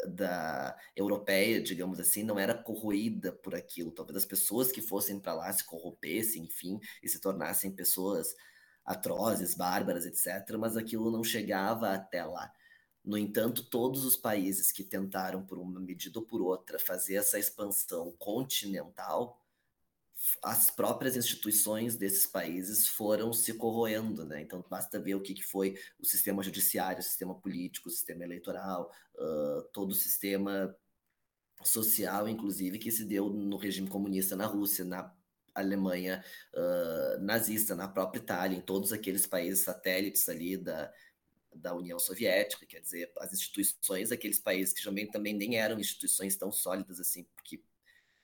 [0.08, 3.92] da europeia, digamos assim, não era corroída por aquilo.
[3.92, 8.34] Talvez as pessoas que fossem para lá se corrompessem, enfim, e se tornassem pessoas
[8.86, 10.58] atrozes, bárbaras, etc.
[10.58, 12.52] Mas aquilo não chegava até lá.
[13.04, 17.40] No entanto, todos os países que tentaram, por uma medida ou por outra, fazer essa
[17.40, 19.40] expansão continental
[20.44, 24.42] as próprias instituições desses países foram se corroendo, né?
[24.42, 28.24] Então basta ver o que, que foi o sistema judiciário, o sistema político, o sistema
[28.24, 30.76] eleitoral, uh, todo o sistema
[31.64, 35.14] social, inclusive, que se deu no regime comunista na Rússia, na
[35.56, 40.92] Alemanha uh, nazista, na própria Itália, em todos aqueles países satélites ali da,
[41.54, 46.36] da União Soviética, quer dizer, as instituições daqueles países que também, também nem eram instituições
[46.36, 47.62] tão sólidas assim, porque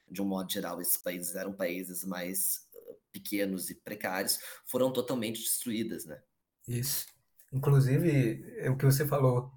[0.10, 2.68] de um modo geral, esses países eram países mais
[3.12, 6.22] pequenos e precários, foram totalmente destruídas, né?
[6.68, 7.06] Isso.
[7.52, 9.52] Inclusive, é o que você falou,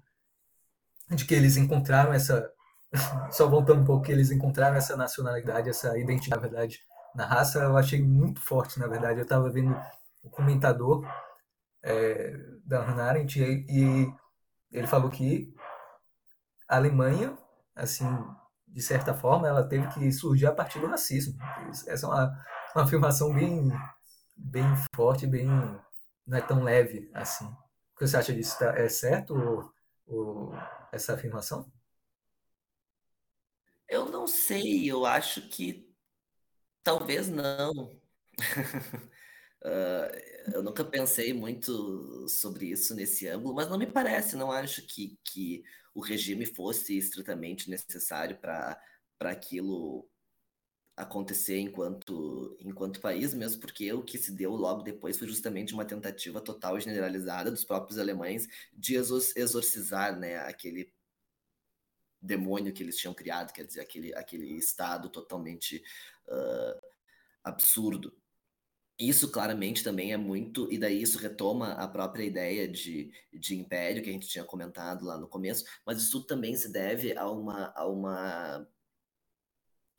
[1.09, 2.51] de que eles encontraram essa.
[3.31, 7.59] Só voltando um pouco, que eles encontraram essa nacionalidade, essa identidade, na verdade, na raça,
[7.59, 9.19] eu achei muito forte, na verdade.
[9.19, 9.75] Eu estava vendo
[10.23, 11.05] o comentador
[11.83, 12.33] é,
[12.65, 14.13] da Hannah Arendt e, e
[14.71, 15.53] ele falou que
[16.67, 17.37] a Alemanha,
[17.75, 18.05] assim,
[18.67, 21.35] de certa forma, ela teve que surgir a partir do racismo.
[21.87, 23.71] Essa é uma, uma afirmação bem,
[24.37, 24.65] bem
[24.95, 25.47] forte, bem
[26.29, 27.45] não é tão leve assim.
[27.45, 28.57] O que você acha disso?
[28.59, 29.73] Tá, é certo ou,
[30.05, 30.53] ou
[30.91, 31.71] essa afirmação?
[33.87, 35.91] Eu não sei, eu acho que
[36.83, 37.71] talvez não.
[39.63, 44.81] uh, eu nunca pensei muito sobre isso nesse ângulo, mas não me parece, não acho
[44.83, 48.79] que, que o regime fosse estritamente necessário para
[49.19, 50.07] aquilo
[50.99, 55.85] acontecer enquanto, enquanto país, mesmo porque o que se deu logo depois foi justamente uma
[55.85, 60.93] tentativa total e generalizada dos próprios alemães de exorcizar né, aquele
[62.21, 65.81] demônio que eles tinham criado, quer dizer, aquele, aquele estado totalmente
[66.27, 66.81] uh,
[67.43, 68.13] absurdo.
[68.99, 74.03] Isso claramente também é muito, e daí isso retoma a própria ideia de, de império
[74.03, 77.71] que a gente tinha comentado lá no começo, mas isso também se deve a uma,
[77.73, 78.67] a uma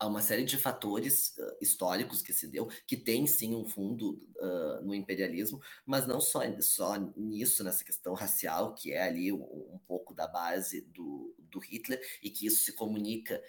[0.00, 4.18] há uma série de fatores uh, históricos que se deu, que tem sim um fundo
[4.38, 9.42] uh, no imperialismo, mas não só, só nisso, nessa questão racial, que é ali um,
[9.42, 13.40] um pouco da base do, do Hitler, e que isso se comunica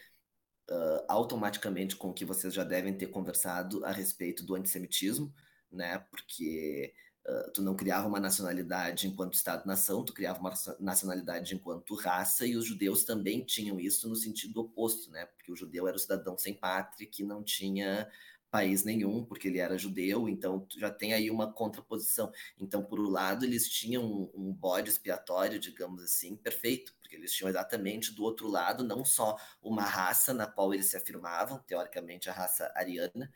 [0.72, 5.34] uh, automaticamente com o que vocês já devem ter conversado a respeito do antissemitismo,
[5.72, 6.00] né?
[6.10, 12.48] Porque Uh, tu não criava uma nacionalidade enquanto Estado-nação, tu criava uma nacionalidade enquanto raça,
[12.48, 15.28] e os judeus também tinham isso no sentido oposto, né?
[15.28, 18.10] Porque o judeu era o cidadão sem pátria, que não tinha
[18.50, 22.32] país nenhum, porque ele era judeu, então já tem aí uma contraposição.
[22.60, 27.34] Então, por um lado, eles tinham um, um bode expiatório, digamos assim, perfeito, porque eles
[27.34, 32.30] tinham exatamente do outro lado não só uma raça na qual eles se afirmavam, teoricamente
[32.30, 33.30] a raça ariana,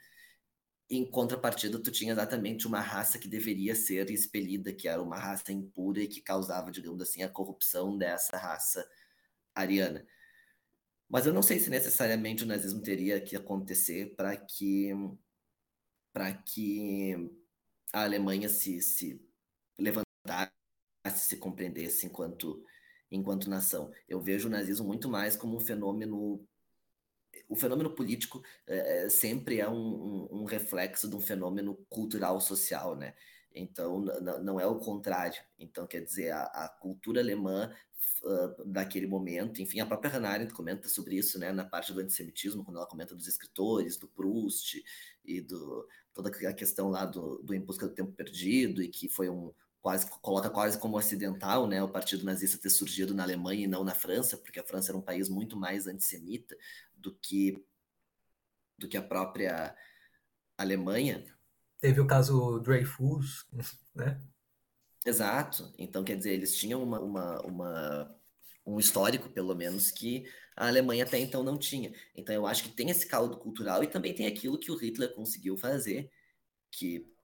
[0.90, 5.52] em contrapartida, tu tinha exatamente uma raça que deveria ser expelida, que era uma raça
[5.52, 8.88] impura e que causava, digamos assim, a corrupção dessa raça
[9.54, 10.06] ariana.
[11.10, 14.92] Mas eu não sei se necessariamente o nazismo teria que acontecer para que
[16.14, 17.14] para que
[17.92, 19.22] a Alemanha se, se
[19.78, 20.54] levantasse,
[21.18, 22.64] se compreendesse enquanto
[23.12, 23.92] enquanto nação.
[24.08, 26.46] Eu vejo o nazismo muito mais como um fenômeno
[27.48, 32.96] o fenômeno político é, sempre é um, um, um, reflexo de um fenômeno cultural social,
[32.96, 33.14] né?
[33.54, 34.02] Então,
[34.44, 35.42] não é o contrário.
[35.58, 37.74] Então, quer dizer, a, a cultura alemã
[38.24, 42.02] uh, daquele momento, enfim, a própria Hannah Arendt comenta sobre isso, né, na parte do
[42.02, 44.84] antissemitismo, quando ela comenta dos escritores, do Proust
[45.24, 49.10] e do toda a questão lá do, do Em Busca do Tempo Perdido, e que
[49.10, 49.54] foi um,
[49.86, 53.84] quase coloca quase como acidental, né, o partido nazista ter surgido na Alemanha e não
[53.84, 56.58] na França, porque a França era um país muito mais antissemita
[56.96, 57.64] do que
[58.80, 59.76] do que a própria
[60.58, 61.24] Alemanha.
[61.80, 63.46] Teve o caso Dreyfus,
[63.94, 64.20] né?
[65.06, 65.72] Exato.
[65.78, 68.16] Então, quer dizer, eles tinham uma, uma, uma,
[68.66, 71.94] um histórico, pelo menos, que a Alemanha até então não tinha.
[72.16, 75.14] Então, eu acho que tem esse caldo cultural e também tem aquilo que o Hitler
[75.14, 76.12] conseguiu fazer,
[76.72, 77.15] que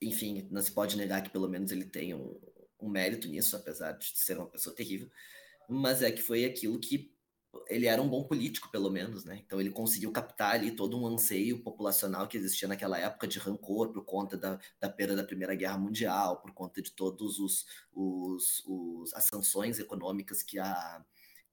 [0.00, 2.38] enfim, não se pode negar que pelo menos ele tem um,
[2.80, 5.10] um mérito nisso, apesar de ser uma pessoa terrível,
[5.68, 7.12] mas é que foi aquilo que
[7.68, 9.42] ele era um bom político, pelo menos, né?
[9.44, 13.92] Então ele conseguiu captar ali todo um anseio populacional que existia naquela época de rancor
[13.92, 18.62] por conta da, da perda da Primeira Guerra Mundial, por conta de todos os, os,
[18.66, 21.04] os as sanções econômicas que a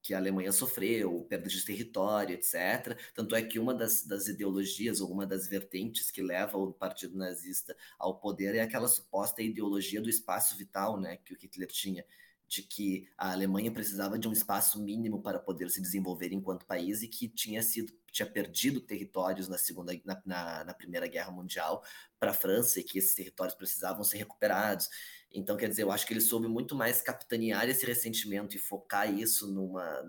[0.02, 2.96] que a Alemanha sofreu, perda de território, etc.
[3.14, 7.16] Tanto é que uma das, das ideologias, ou uma das vertentes que leva o partido
[7.16, 12.04] nazista ao poder é aquela suposta ideologia do espaço vital, né, que o Hitler tinha,
[12.48, 17.02] de que a Alemanha precisava de um espaço mínimo para poder se desenvolver enquanto país
[17.02, 21.84] e que tinha sido tinha perdido territórios na segunda na, na, na primeira guerra mundial
[22.18, 24.88] para a França e que esses territórios precisavam ser recuperados
[25.32, 29.12] então, quer dizer, eu acho que ele soube muito mais capitanear esse ressentimento e focar
[29.12, 30.02] isso numa,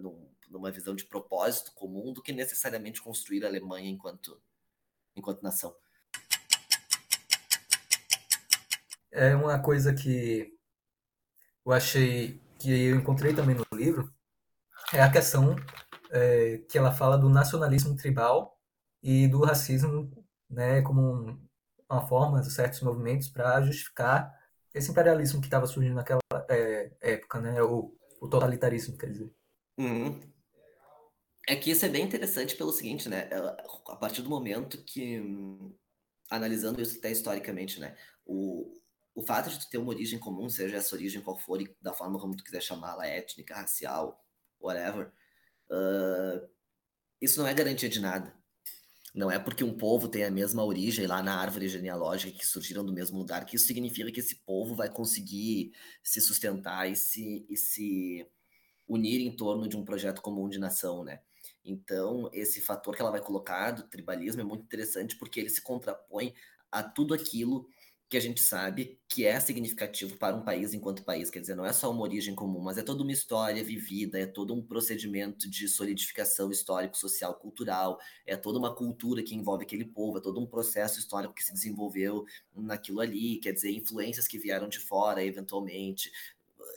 [0.50, 4.42] numa visão de propósito comum do que necessariamente construir a Alemanha enquanto,
[5.16, 5.76] enquanto nação.
[9.12, 10.58] É uma coisa que
[11.66, 14.14] eu achei que eu encontrei também no livro
[14.94, 15.56] é a questão
[16.12, 18.60] é, que ela fala do nacionalismo tribal
[19.02, 20.12] e do racismo
[20.50, 21.40] né, como
[21.90, 24.39] uma forma de certos movimentos para justificar
[24.80, 27.62] esse imperialismo que estava surgindo naquela é, época, né?
[27.62, 29.32] O, o, totalitarismo, quer dizer.
[29.78, 30.20] Uhum.
[31.48, 33.30] É que isso é bem interessante pelo seguinte, né?
[33.88, 35.22] A partir do momento que,
[36.30, 37.96] analisando isso até historicamente, né?
[38.26, 38.74] O,
[39.16, 42.20] o fato de tu ter uma origem comum, seja essa origem qual for, da forma
[42.20, 44.24] como tu quiser chamá-la, étnica, racial,
[44.60, 45.12] whatever,
[45.72, 46.50] uh,
[47.22, 48.39] isso não é garantia de nada.
[49.14, 52.86] Não é porque um povo tem a mesma origem lá na árvore genealógica que surgiram
[52.86, 55.72] do mesmo lugar que isso significa que esse povo vai conseguir
[56.04, 58.28] se sustentar e se, e se
[58.88, 61.22] unir em torno de um projeto comum de nação, né?
[61.64, 65.62] Então, esse fator que ela vai colocar do tribalismo é muito interessante porque ele se
[65.62, 66.34] contrapõe
[66.72, 67.68] a tudo aquilo
[68.10, 71.30] que a gente sabe que é significativo para um país enquanto país.
[71.30, 74.26] Quer dizer, não é só uma origem comum, mas é toda uma história vivida, é
[74.26, 79.86] todo um procedimento de solidificação histórico, social, cultural, é toda uma cultura que envolve aquele
[79.86, 84.40] povo, é todo um processo histórico que se desenvolveu naquilo ali, quer dizer, influências que
[84.40, 86.12] vieram de fora, eventualmente.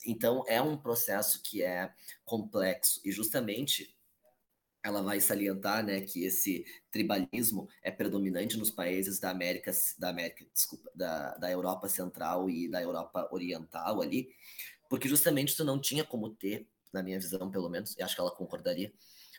[0.07, 1.91] Então, é um processo que é
[2.27, 3.95] complexo e justamente
[4.83, 10.45] ela vai salientar, né, que esse tribalismo é predominante nos países da América, da América,
[10.53, 14.29] desculpa, da, da Europa Central e da Europa Oriental ali,
[14.91, 18.21] porque justamente tu não tinha como ter, na minha visão pelo menos, e acho que
[18.21, 18.93] ela concordaria,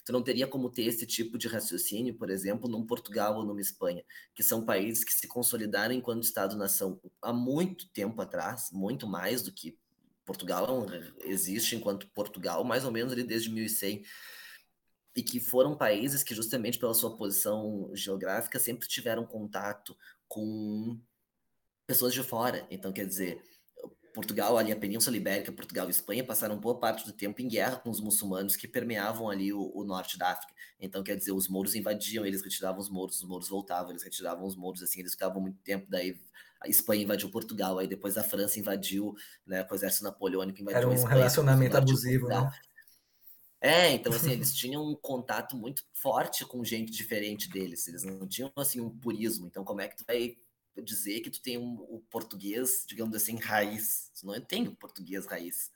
[0.05, 3.61] tu não teria como ter esse tipo de raciocínio, por exemplo, num Portugal ou numa
[3.61, 9.41] Espanha, que são países que se consolidaram enquanto Estado-nação há muito tempo atrás, muito mais
[9.41, 9.77] do que
[10.25, 10.85] Portugal
[11.19, 14.03] existe enquanto Portugal, mais ou menos ali desde 1100
[15.15, 19.95] e que foram países que, justamente pela sua posição geográfica, sempre tiveram contato
[20.27, 20.99] com
[21.85, 22.65] pessoas de fora.
[22.71, 23.41] Então, quer dizer,
[24.13, 27.77] Portugal, ali a Península Ibérica, Portugal e Espanha passaram boa parte do tempo em guerra
[27.77, 30.53] com os muçulmanos que permeavam ali o, o, norte da África.
[30.79, 34.45] Então, quer dizer, os mouros invadiam, eles retiravam os mouros, os mouros voltavam, eles retiravam
[34.45, 36.19] os mouros, assim, eles ficavam muito tempo, daí
[36.61, 40.77] a Espanha invadiu Portugal, aí depois a França invadiu, né, com o exército napoleônico invadiu
[40.77, 42.51] Era um Espanha, relacionamento abusivo, né?
[43.65, 48.27] É, então assim, eles tinham um contato muito forte com gente diferente deles, eles não
[48.27, 49.47] tinham assim um purismo.
[49.47, 50.37] Então como é que tu vai
[50.83, 54.11] dizer que tu tem um, o português, digamos assim, raiz?
[54.19, 55.71] Tu não tem o português raiz.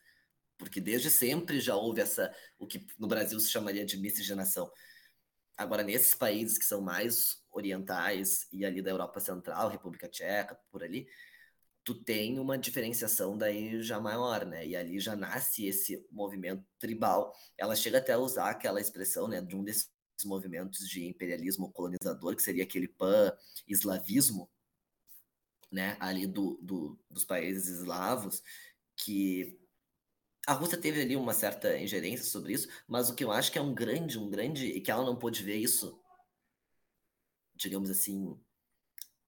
[0.58, 4.70] Porque desde sempre já houve essa, o que no Brasil se chamaria de miscigenação.
[5.56, 10.84] Agora, nesses países que são mais orientais e ali da Europa Central, República Tcheca, por
[10.84, 11.08] ali,
[11.88, 14.68] tu tem uma diferenciação daí já maior, né?
[14.68, 17.34] E ali já nasce esse movimento tribal.
[17.58, 19.90] Ela chega até a usar aquela expressão, né, de um desses
[20.26, 24.50] movimentos de imperialismo colonizador, que seria aquele pan-eslavismo,
[25.72, 28.44] né, ali do, do, dos países eslavos,
[28.98, 29.58] que
[30.46, 33.58] a Rússia teve ali uma certa ingerência sobre isso, mas o que eu acho que
[33.58, 35.98] é um grande, um grande, e que ela não pôde ver isso,
[37.56, 38.38] digamos assim,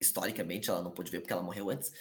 [0.01, 1.91] historicamente ela não pôde ver porque ela morreu antes,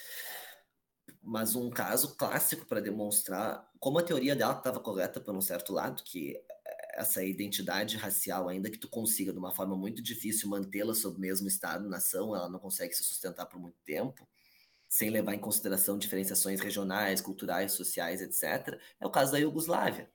[1.23, 5.73] mas um caso clássico para demonstrar como a teoria dela estava correta por um certo
[5.73, 6.37] lado, que
[6.95, 11.21] essa identidade racial, ainda que tu consiga de uma forma muito difícil mantê-la sob o
[11.21, 14.29] mesmo estado, nação, ela não consegue se sustentar por muito tempo,
[14.89, 18.81] sem levar em consideração diferenciações regionais, culturais, sociais, etc.
[19.01, 20.11] É o caso da Iugoslávia.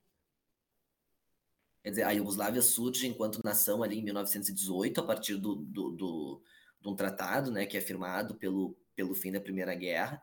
[1.82, 6.44] Quer dizer, a Iugoslávia surge enquanto nação ali em 1918, a partir do, do, do,
[6.82, 10.22] de um tratado né, que é firmado pelo, pelo fim da Primeira Guerra,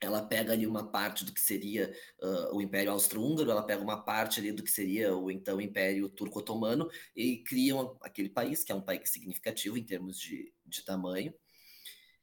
[0.00, 1.92] ela pega ali uma parte do que seria
[2.22, 6.08] uh, o Império Austro-Húngaro, ela pega uma parte ali do que seria o então Império
[6.08, 11.34] Turco-Otomano e criam aquele país, que é um país significativo em termos de, de tamanho,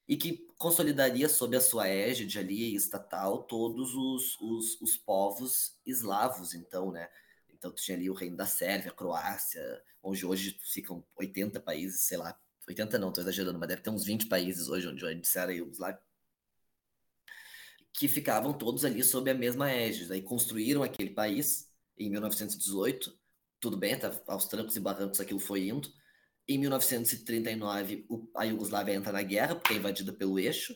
[0.07, 6.53] e que consolidaria sob a sua égide ali estatal todos os, os, os povos eslavos,
[6.53, 7.09] então, né?
[7.49, 9.61] Então tu tinha ali o reino da Sérvia, Croácia,
[10.01, 14.05] onde hoje ficam 80 países, sei lá, 80 não, estou exagerando, mas deve ter uns
[14.05, 15.99] 20 países hoje onde antes era a Iugoslávia
[17.97, 20.11] que ficavam todos ali sob a mesma égide.
[20.11, 23.17] Aí construíram aquele país em 1918.
[23.59, 25.89] Tudo bem, tá, aos trancos e barrancos aquilo foi indo.
[26.47, 30.75] Em 1939, a Iugoslávia entra na guerra, porque é invadida pelo eixo.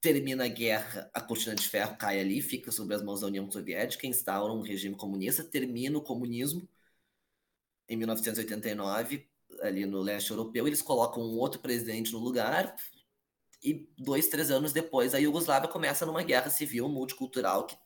[0.00, 3.50] Termina a guerra, a cortina de ferro cai ali, fica sob as mãos da União
[3.50, 6.68] Soviética, instaura um regime comunista, termina o comunismo.
[7.88, 9.26] Em 1989,
[9.62, 12.76] ali no leste europeu, eles colocam um outro presidente no lugar,
[13.64, 17.76] e dois, três anos depois, a Iugoslávia começa numa guerra civil multicultural que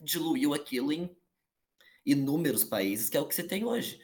[0.00, 1.14] diluiu aquilo em
[2.06, 4.00] inúmeros países, que é o que se tem hoje.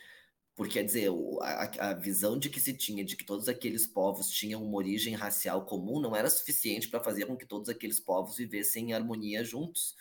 [0.57, 1.11] Porque, quer dizer,
[1.43, 5.15] a, a, visão de que se tinha de que todos aqueles povos tinham uma origem
[5.15, 9.45] racial comum não era suficiente para fazer com que todos aqueles povos vivessem em harmonia
[9.45, 9.95] juntos.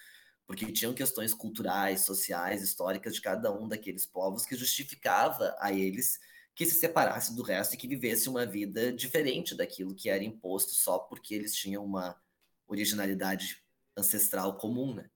[0.48, 6.20] Porque tinham questões culturais, sociais, históricas de cada um daqueles povos que justificava a eles
[6.56, 10.72] que se separasse do resto e que vivesse uma vida diferente daquilo que era imposto
[10.72, 12.20] só porque eles tinham uma
[12.66, 13.62] originalidade
[13.96, 15.10] ancestral comum, né?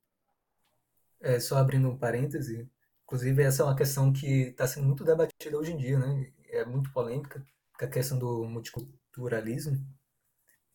[1.22, 2.70] É, só abrindo um parêntese,
[3.04, 6.32] inclusive essa é uma questão que está sendo muito debatida hoje em dia, né?
[6.50, 7.46] É muito polêmica,
[7.80, 9.86] a questão do multiculturalismo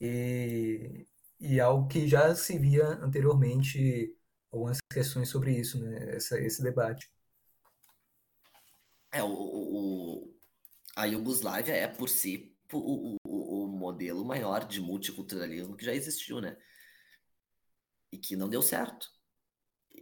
[0.00, 1.06] e,
[1.40, 4.16] e algo que já se via anteriormente
[4.50, 6.16] algumas questões sobre isso, né?
[6.16, 7.10] Essa, esse debate.
[9.12, 10.33] É, o, o,
[10.96, 16.40] a Iugoslávia é, por si, o, o, o, modelo maior de multiculturalismo que já existiu,
[16.40, 16.56] né?
[18.12, 19.08] E que não deu certo.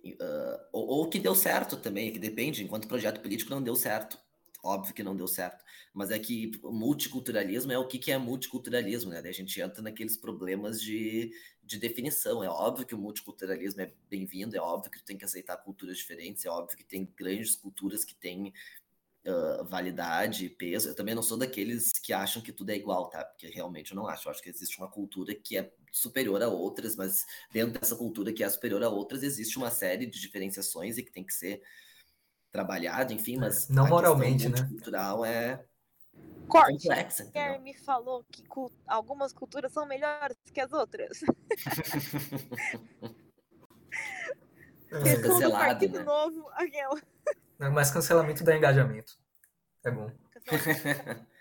[0.05, 4.18] Uh, ou, ou, que deu certo também, que depende, enquanto projeto político não deu certo.
[4.64, 5.64] Óbvio que não deu certo.
[5.93, 9.20] Mas é que multiculturalismo é o que, que é multiculturalismo, né?
[9.20, 11.32] Daí a gente entra naqueles problemas de,
[11.62, 12.45] de definição.
[12.45, 15.97] É óbvio que o multiculturalismo é bem-vindo, é óbvio que tu tem que aceitar culturas
[15.97, 18.53] diferentes, é óbvio que tem grandes culturas que têm
[19.27, 20.89] uh, validade, peso.
[20.89, 23.25] Eu também não sou daqueles que acham que tudo é igual, tá?
[23.25, 24.29] Porque realmente eu não acho.
[24.29, 28.33] Eu acho que existe uma cultura que é superior a outras, mas dentro dessa cultura
[28.33, 31.62] que é superior a outras, existe uma série de diferenciações e que tem que ser
[32.51, 34.62] trabalhado, enfim, mas não moralmente, né?
[34.68, 35.64] Cultural é
[36.47, 36.89] Corte.
[36.89, 37.31] complexa.
[37.62, 38.45] me falou que
[38.87, 41.23] algumas culturas são melhores que as outras.
[44.93, 45.16] é.
[45.16, 46.03] Cancelado, né?
[46.03, 47.01] novo, aquela.
[47.70, 49.18] Mas cancelamento dá engajamento.
[49.84, 50.10] É bom.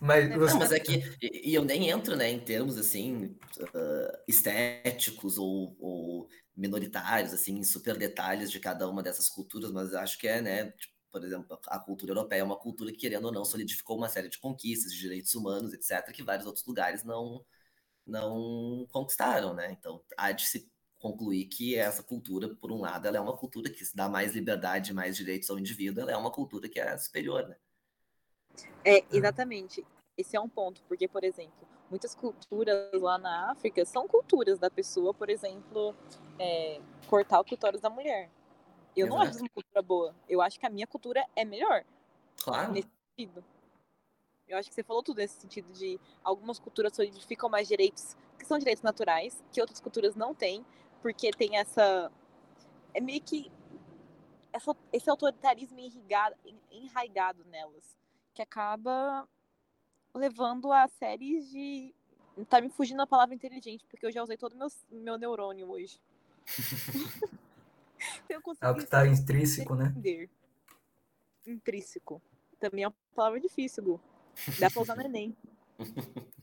[0.00, 0.52] Mas, você...
[0.52, 5.74] Não, mas é que e eu nem entro né, em termos assim uh, estéticos ou,
[5.80, 10.42] ou, minoritários, assim, em super detalhes de cada uma dessas culturas, mas acho que é,
[10.42, 13.96] né, tipo, por exemplo, a cultura europeia é uma cultura que, querendo ou não, solidificou
[13.96, 17.44] uma série de conquistas, de direitos humanos, etc., que vários outros lugares não,
[18.06, 19.70] não conquistaram, né?
[19.72, 20.68] Então, há de se
[21.04, 24.94] concluir que essa cultura, por um lado, ela é uma cultura que dá mais liberdade,
[24.94, 27.56] mais direitos ao indivíduo, ela é uma cultura que é superior, né?
[28.82, 29.84] É, exatamente
[30.16, 34.70] esse é um ponto, porque, por exemplo, muitas culturas lá na África são culturas da
[34.70, 35.94] pessoa, por exemplo,
[36.38, 38.30] é, cortar o clitóris da mulher.
[38.96, 39.22] Eu Exato.
[39.22, 40.14] não acho uma cultura boa.
[40.26, 41.84] Eu acho que a minha cultura é melhor.
[42.42, 42.72] Claro.
[42.72, 43.44] Nesse sentido.
[44.48, 48.46] Eu acho que você falou tudo nesse sentido de algumas culturas solidificam mais direitos que
[48.46, 50.64] são direitos naturais, que outras culturas não têm,
[51.04, 52.10] porque tem essa.
[52.94, 53.52] É meio que.
[54.50, 56.36] Essa, esse autoritarismo enraigado,
[56.70, 57.98] enraigado nelas,
[58.32, 59.28] que acaba
[60.14, 61.94] levando a séries de.
[62.48, 65.70] Tá me fugindo a palavra inteligente, porque eu já usei todo o meu, meu neurônio
[65.70, 66.00] hoje.
[68.26, 69.92] eu é o que tá intrínseco, né?
[71.46, 72.22] Intrínseco.
[72.58, 74.00] Também é uma palavra difícil, Gu.
[74.58, 75.36] Dá pra usar no Enem.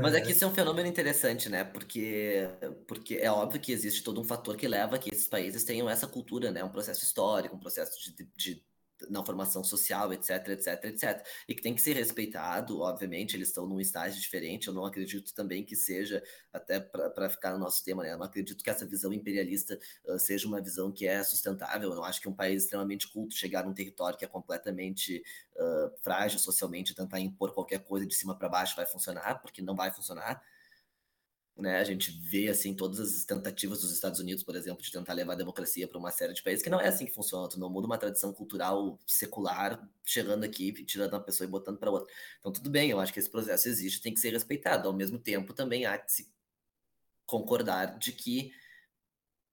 [0.00, 1.64] Mas é que isso é um fenômeno interessante, né?
[1.64, 2.48] Porque,
[2.86, 5.88] porque é óbvio que existe todo um fator que leva a que esses países tenham
[5.88, 6.62] essa cultura, né?
[6.62, 8.64] Um processo histórico, um processo de, de
[9.08, 11.26] na formação social, etc, etc, etc.
[11.48, 14.68] E que tem que ser respeitado, obviamente, eles estão num estágio diferente.
[14.68, 16.22] Eu não acredito também que seja,
[16.52, 18.12] até para ficar no nosso tema, né?
[18.12, 21.90] Eu não acredito que essa visão imperialista uh, seja uma visão que é sustentável.
[21.90, 25.22] Eu não acho que um país extremamente culto chegar num território que é completamente
[25.56, 29.74] uh, frágil socialmente, tentar impor qualquer coisa de cima para baixo vai funcionar, porque não
[29.74, 30.42] vai funcionar.
[31.60, 31.78] Né?
[31.78, 35.34] A gente vê assim todas as tentativas dos Estados Unidos, por exemplo, de tentar levar
[35.34, 37.48] a democracia para uma série de países que não é assim que funciona.
[37.48, 41.90] Tu não muda uma tradição cultural secular chegando aqui, tirando uma pessoa e botando para
[41.90, 42.12] outra.
[42.38, 44.88] Então tudo bem, eu acho que esse processo existe, tem que ser respeitado.
[44.88, 46.32] Ao mesmo tempo, também há que se
[47.26, 48.52] concordar de que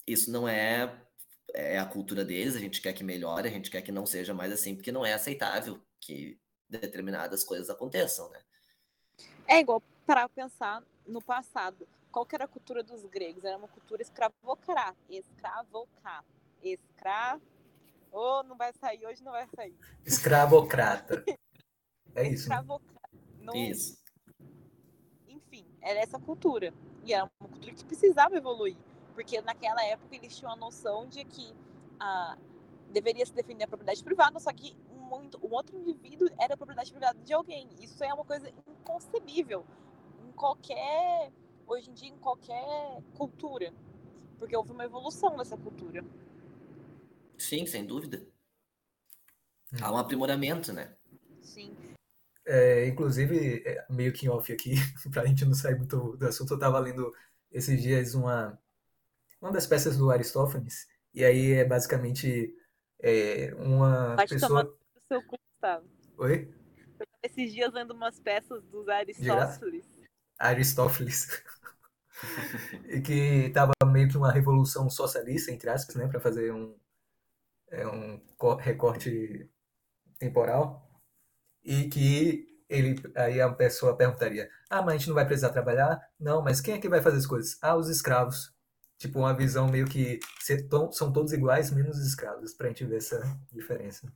[0.05, 1.03] isso não é
[1.53, 4.33] é a cultura deles, a gente quer que melhore, a gente quer que não seja
[4.33, 6.39] mais assim, porque não é aceitável que
[6.69, 8.39] determinadas coisas aconteçam, né?
[9.47, 13.43] É igual para pensar no passado qual que era a cultura dos gregos?
[13.43, 14.97] Era uma cultura escravocrata.
[15.09, 16.25] Escravocrata.
[16.63, 17.39] Escra...
[18.11, 19.75] Oh, não vai sair, hoje não vai sair.
[20.05, 21.23] Escravocrata.
[22.15, 22.43] É isso.
[22.43, 23.09] Escravocrata.
[23.39, 23.53] Não...
[23.53, 24.01] Isso.
[25.27, 26.73] Enfim, era essa cultura.
[27.05, 28.77] E era uma cultura que precisava evoluir.
[29.13, 31.53] Porque naquela época eles tinham a noção de que
[31.99, 32.37] ah,
[32.91, 36.91] deveria se defender a propriedade privada, só que um, um outro indivíduo era a propriedade
[36.91, 37.69] privada de alguém.
[37.79, 39.65] Isso é uma coisa inconcebível
[40.27, 41.31] em qualquer
[41.67, 43.73] hoje em dia em qualquer cultura,
[44.39, 46.03] porque houve uma evolução nessa cultura.
[47.37, 48.25] Sim, sem dúvida.
[49.73, 49.77] Hum.
[49.81, 50.95] Há um aprimoramento, né?
[51.41, 51.75] Sim.
[52.45, 54.75] É, inclusive, é, meio que off aqui,
[55.11, 57.13] pra gente não sair muito do assunto, eu tava lendo
[57.51, 58.57] esses dias uma,
[59.41, 62.55] uma das peças do Aristófanes, e aí é basicamente
[62.99, 64.63] é, uma Pode pessoa...
[64.63, 65.87] Tomar seu cu, Gustavo.
[66.17, 66.53] Oi?
[67.21, 69.96] Esses dias lendo umas peças dos Aristóteles.
[70.39, 71.27] Aristóteles.
[73.05, 76.75] que estava meio que uma revolução socialista, entre aspas, né, para fazer um,
[77.69, 78.21] é, um
[78.59, 79.49] recorte
[80.19, 80.89] temporal,
[81.63, 85.99] e que ele aí a pessoa perguntaria: "Ah, mas a gente não vai precisar trabalhar?
[86.19, 87.57] Não, mas quem é que vai fazer as coisas?
[87.61, 88.53] Ah, os escravos."
[88.97, 90.19] Tipo uma visão meio que
[90.91, 93.21] são todos iguais menos escravos, para a gente ver essa
[93.51, 94.11] diferença.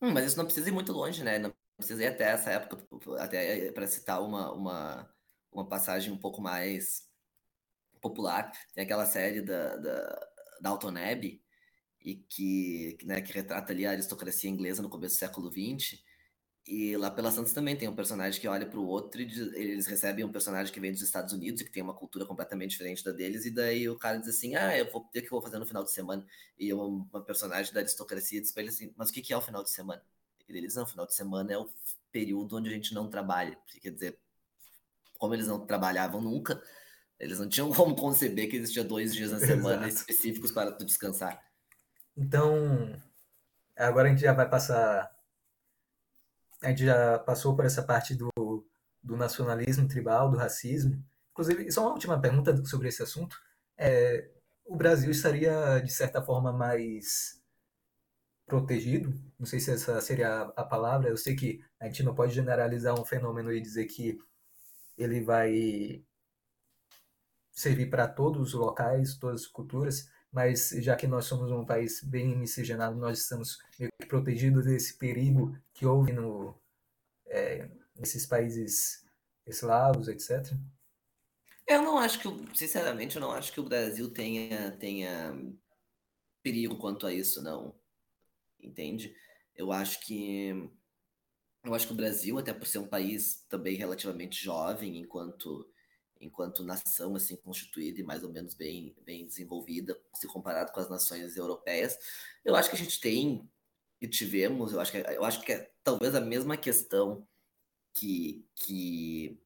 [0.00, 1.38] Hum, mas isso não precisa ir muito longe, né?
[1.38, 2.78] Não precisa ir até essa época,
[3.18, 5.10] até para citar uma, uma
[5.52, 7.08] uma passagem um pouco mais
[8.00, 8.52] popular.
[8.74, 10.28] Tem aquela série da, da,
[10.60, 11.42] da Altoneb,
[12.00, 16.02] e que, né, que retrata ali a aristocracia inglesa no começo do século XX.
[16.66, 19.38] E lá pela Santos também tem um personagem que olha para o outro e diz,
[19.54, 22.70] eles recebem um personagem que vem dos Estados Unidos e que tem uma cultura completamente
[22.72, 25.42] diferente da deles, e daí o cara diz assim: Ah, eu vou ter que vou
[25.42, 26.26] fazer no final de semana.
[26.58, 29.36] E uma, uma personagem da aristocracia diz para ele assim: Mas o que, que é
[29.36, 30.02] o final de semana?
[30.48, 31.68] E eles: Não, final de semana é o
[32.12, 33.58] período onde a gente não trabalha.
[33.80, 34.18] Quer dizer,
[35.18, 36.62] como eles não trabalhavam nunca,
[37.18, 41.42] eles não tinham como conceber que existia dois dias na semana específicos para tu descansar.
[42.16, 43.00] Então,
[43.76, 45.10] agora a gente já vai passar.
[46.62, 48.30] A gente já passou por essa parte do,
[49.02, 51.04] do nacionalismo tribal, do racismo.
[51.32, 53.36] Inclusive, só uma última pergunta sobre esse assunto.
[53.76, 54.30] É,
[54.64, 57.42] o Brasil estaria, de certa forma, mais
[58.46, 59.12] protegido.
[59.38, 61.08] Não sei se essa seria a palavra.
[61.08, 64.18] Eu sei que a gente não pode generalizar um fenômeno e dizer que
[64.96, 66.04] ele vai
[67.52, 72.02] servir para todos os locais, todas as culturas, mas já que nós somos um país
[72.02, 73.58] bem miscigenado, nós estamos
[74.08, 76.54] protegidos desse perigo que houve no,
[77.26, 79.04] é, nesses países
[79.46, 80.52] eslavos, etc.
[81.66, 85.34] Eu não acho que, sinceramente, eu não acho que o Brasil tenha, tenha
[86.42, 87.74] perigo quanto a isso, não.
[88.64, 89.14] Entende?
[89.54, 90.70] Eu acho que
[91.64, 95.68] eu acho que o Brasil, até por ser um país também relativamente jovem, enquanto
[96.20, 100.90] enquanto nação assim constituída e mais ou menos bem bem desenvolvida, se comparado com as
[100.90, 101.96] nações europeias,
[102.44, 103.48] eu acho que a gente tem
[104.00, 107.26] e tivemos, eu acho que eu acho que é talvez a mesma questão
[107.94, 109.40] que que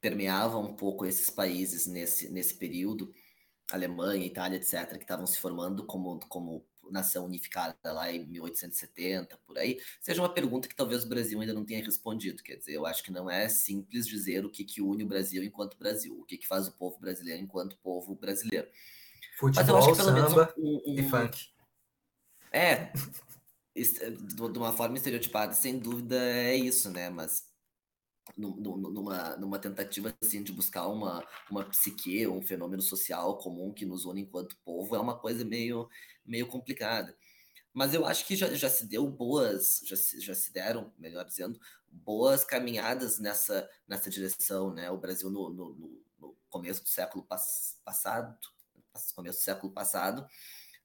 [0.00, 3.12] permeava um pouco esses países nesse, nesse período,
[3.70, 9.58] Alemanha, Itália, etc., que estavam se formando como, como nação unificada lá em 1870, por
[9.58, 12.42] aí, seja uma pergunta que talvez o Brasil ainda não tenha respondido.
[12.42, 15.42] Quer dizer, eu acho que não é simples dizer o que, que une o Brasil
[15.42, 18.68] enquanto Brasil, o que, que faz o povo brasileiro enquanto povo brasileiro.
[19.38, 21.48] Futebol, Mas eu acho que pelo samba menos um, um, e funk.
[22.50, 22.92] É,
[23.74, 27.08] de uma forma estereotipada, sem dúvida é isso, né?
[27.08, 27.46] Mas
[28.36, 34.04] numa, numa tentativa assim de buscar uma, uma psique, um fenômeno social comum que nos
[34.04, 35.88] une enquanto povo, é uma coisa meio,
[36.24, 37.16] meio complicada.
[37.72, 41.24] Mas eu acho que já, já se deu boas, já se, já se deram, melhor
[41.24, 41.60] dizendo,
[41.90, 44.90] boas caminhadas nessa, nessa direção, né?
[44.90, 45.74] O Brasil no, no,
[46.18, 48.36] no começo do século pass, passado,
[49.14, 50.26] começo do século passado,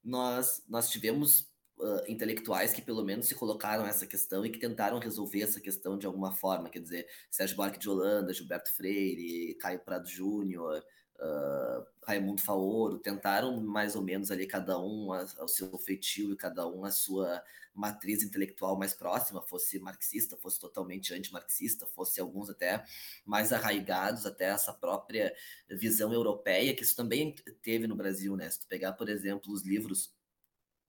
[0.04, 5.00] nós, nós tivemos uh, intelectuais que pelo menos se colocaram essa questão e que tentaram
[5.00, 9.80] resolver essa questão de alguma forma, quer dizer, Sérgio Buarque de Holanda, Gilberto Freire, Caio
[9.80, 10.84] Prado Júnior,
[11.20, 16.68] uh, Raimundo Faoro, tentaram mais ou menos ali cada um ao seu feitio e cada
[16.68, 17.42] um a sua
[17.74, 22.84] matriz intelectual mais próxima, fosse marxista, fosse totalmente antimarxista, fosse alguns até
[23.26, 25.34] mais arraigados até essa própria
[25.70, 28.50] visão europeia, que isso também teve no Brasil, né?
[28.50, 30.14] Se tu pegar, por exemplo, os livros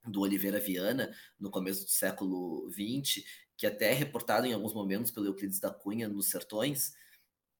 [0.07, 3.25] do Oliveira Viana, no começo do século XX,
[3.57, 6.95] que até é reportado em alguns momentos pelo Euclides da Cunha nos Sertões,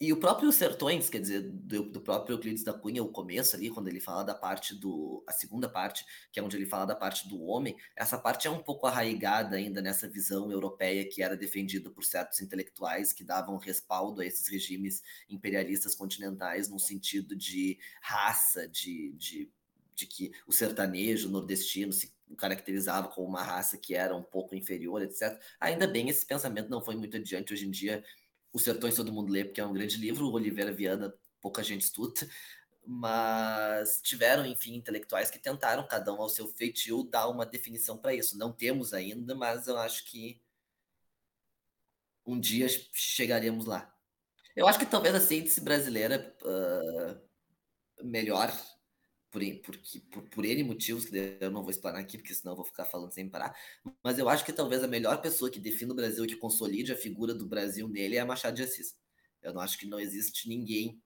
[0.01, 3.71] e o próprio Sertões, quer dizer, do, do, próprio Euclides da Cunha, o começo ali,
[3.71, 5.25] quando ele fala da parte do.
[5.27, 8.51] a segunda parte, que é onde ele fala da parte do homem, essa parte é
[8.51, 13.57] um pouco arraigada ainda nessa visão europeia que era defendida por certos intelectuais que davam
[13.57, 19.51] respaldo a esses regimes imperialistas continentais no sentido de raça, de, de,
[19.95, 25.03] de que o sertanejo nordestino se caracterizava como uma raça que era um pouco inferior,
[25.03, 25.39] etc.
[25.61, 27.53] Ainda bem, esse pensamento não foi muito adiante.
[27.53, 28.05] Hoje em dia,
[28.53, 31.83] Os Sertões Todo Mundo Lê, porque é um grande livro, o Oliveira Viana, pouca gente
[31.83, 32.27] estuda,
[32.87, 38.15] mas tiveram, enfim, intelectuais que tentaram, cada um ao seu feitio, dar uma definição para
[38.15, 38.39] isso.
[38.39, 40.41] Não temos ainda, mas eu acho que
[42.27, 43.95] um dia chegaremos lá.
[44.57, 48.53] Eu acho que talvez a síntese brasileira uh, melhor
[49.35, 52.57] por, porque, por, por N motivos que eu não vou explanar aqui, porque senão eu
[52.57, 53.53] vou ficar falando sem parar.
[54.01, 56.97] Mas eu acho que talvez a melhor pessoa que defina o Brasil, que consolide a
[56.97, 58.97] figura do Brasil nele, é a Machado de Assis.
[59.43, 61.03] Eu não acho que não existe ninguém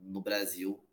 [0.00, 0.84] no Brasil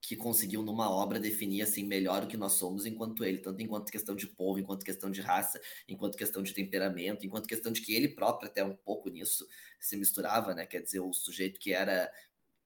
[0.00, 3.90] que conseguiu numa obra definir assim melhor o que nós somos enquanto ele, tanto enquanto
[3.90, 7.94] questão de povo, enquanto questão de raça, enquanto questão de temperamento, enquanto questão de que
[7.94, 9.46] ele próprio até um pouco nisso
[9.80, 10.66] se misturava, né?
[10.66, 12.10] Quer dizer, o sujeito que era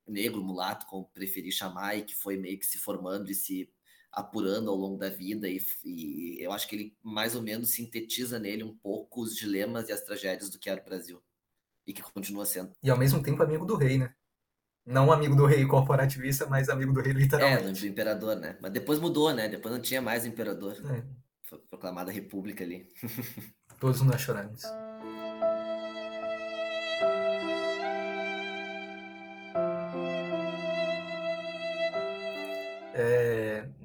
[0.08, 3.70] negro, mulato, como preferir chamar, e que foi meio que se formando e se
[4.10, 8.38] apurando ao longo da vida, e, e, eu acho que ele mais ou menos sintetiza
[8.38, 11.22] nele um pouco os dilemas e as tragédias do que era o Brasil,
[11.86, 12.72] e que continua sendo.
[12.82, 14.14] E ao mesmo tempo amigo do rei, né?
[14.84, 17.80] Não amigo do rei corporativista, mas amigo do rei literalmente.
[17.80, 18.56] É, do imperador, né?
[18.60, 19.46] Mas depois mudou, né?
[19.46, 20.74] Depois não tinha mais imperador.
[20.90, 21.04] É.
[21.42, 22.88] Foi proclamada república ali.
[23.78, 24.62] Todos nós choramos.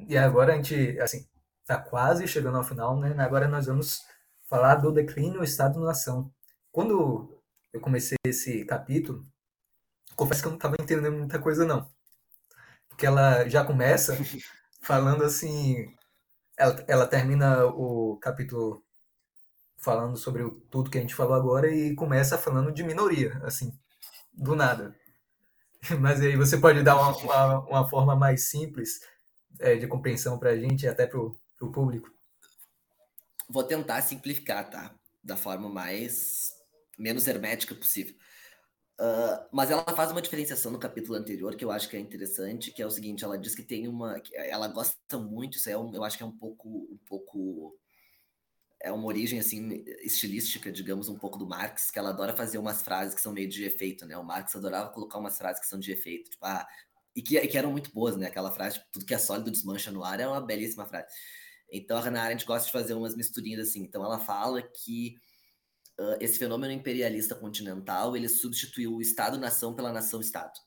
[0.08, 1.28] E agora a gente, assim,
[1.62, 3.16] está quase chegando ao final, né?
[3.18, 4.02] Agora nós vamos
[4.50, 6.32] falar do declínio do Estado-nação.
[6.72, 7.42] Quando
[7.72, 9.26] eu comecei esse capítulo,
[10.16, 11.90] confesso que eu não estava entendendo muita coisa, não.
[12.90, 14.16] Porque ela já começa
[14.82, 15.88] falando assim.
[16.58, 18.84] Ela, ela termina o capítulo
[19.78, 23.78] falando sobre tudo que a gente falou agora e começa falando de minoria, assim,
[24.32, 24.96] do nada.
[26.00, 29.00] Mas aí você pode dar uma, uma, uma forma mais simples
[29.60, 32.12] é, de compreensão para a gente e até para o público?
[33.50, 34.96] Vou tentar simplificar, tá?
[35.24, 36.52] Da forma mais
[36.98, 38.16] menos hermética possível.
[39.00, 42.72] Uh, mas ela faz uma diferenciação no capítulo anterior que eu acho que é interessante,
[42.72, 45.94] que é o seguinte, ela diz que tem uma, ela gosta muito, isso é um,
[45.94, 47.76] eu acho que é um pouco, um pouco
[48.80, 52.84] é uma origem assim estilística, digamos, um pouco do Marx, que ela adora fazer umas
[52.84, 54.18] frases que são meio de efeito, né?
[54.18, 56.68] O Marx adorava colocar umas frases que são de efeito, tipo, ah,
[57.16, 58.28] e que, e que eram muito boas, né?
[58.28, 61.08] Aquela frase, tipo, tudo que é sólido desmancha no ar, é uma belíssima frase.
[61.72, 63.82] Então a Hannah Arendt gosta de fazer umas misturinhas assim.
[63.82, 65.16] Então ela fala que
[66.00, 70.60] uh, esse fenômeno imperialista continental, ele substituiu o Estado-nação pela nação-Estado.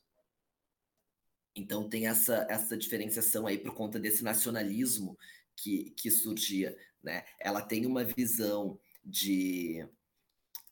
[1.55, 5.17] Então tem essa, essa diferenciação aí por conta desse nacionalismo
[5.57, 7.25] que, que surgia, né?
[7.41, 9.87] Ela tem uma visão de,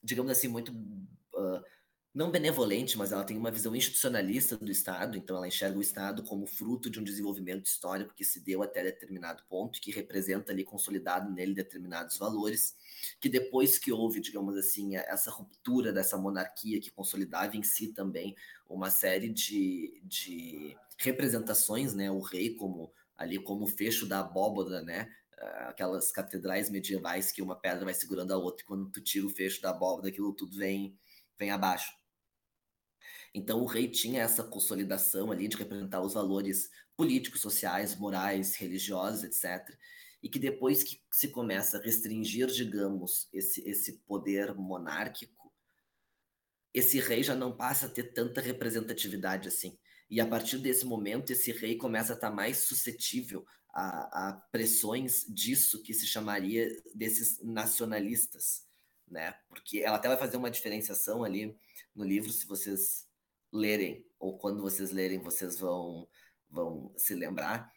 [0.03, 1.65] digamos assim, muito uh,
[2.15, 6.23] não benevolente, mas ela tem uma visão institucionalista do Estado, então ela enxerga o Estado
[6.23, 10.63] como fruto de um desenvolvimento histórico que se deu até determinado ponto, que representa ali
[10.63, 12.77] consolidado nele determinados valores,
[13.21, 18.37] que depois que houve, digamos assim, essa ruptura dessa monarquia que consolidava em si também
[18.69, 24.81] uma série de, de representações, né, o rei como ali como o fecho da abóboda,
[24.83, 25.09] né,
[25.67, 29.31] aquelas catedrais medievais que uma pedra vai segurando a outra, e quando tu tira o
[29.31, 30.97] fecho da abóboda, aquilo tudo vem,
[31.37, 32.04] vem abaixo.
[33.35, 39.25] Então o rei tinha essa consolidação ali de representar os valores políticos, sociais, morais, religiosos,
[39.25, 39.77] etc.
[40.23, 45.53] E que depois que se começa a restringir, digamos, esse, esse poder monárquico,
[46.73, 49.77] esse rei já não passa a ter tanta representatividade assim.
[50.09, 55.25] E a partir desse momento, esse rei começa a estar mais suscetível a, a pressões
[55.29, 58.65] disso que se chamaria desses nacionalistas,
[59.09, 59.35] né?
[59.49, 61.57] Porque ela até vai fazer uma diferenciação ali
[61.95, 63.07] no livro, se vocês
[63.55, 66.09] lerem, ou quando vocês lerem, vocês vão,
[66.51, 67.73] vão se lembrar,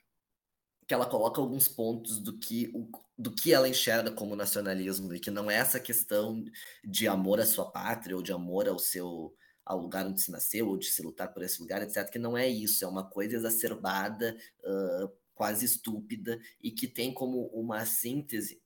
[0.87, 2.71] que ela coloca alguns pontos do que,
[3.17, 6.43] do que ela enxerga como nacionalismo, e que não é essa questão
[6.83, 10.69] de amor à sua pátria, ou de amor ao seu ao lugar onde se nasceu,
[10.69, 13.35] ou de se lutar por esse lugar, etc., que não é isso, é uma coisa
[13.35, 18.61] exacerbada, uh, quase estúpida, e que tem como uma síntese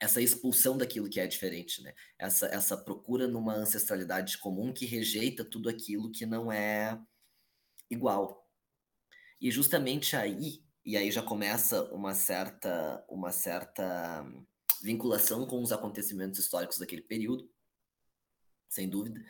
[0.00, 1.94] essa expulsão daquilo que é diferente, né?
[2.18, 7.00] Essa, essa procura numa ancestralidade comum que rejeita tudo aquilo que não é
[7.90, 8.48] igual.
[9.40, 14.26] E justamente aí, e aí já começa uma certa, uma certa
[14.82, 17.50] vinculação com os acontecimentos históricos daquele período,
[18.68, 19.24] sem dúvida,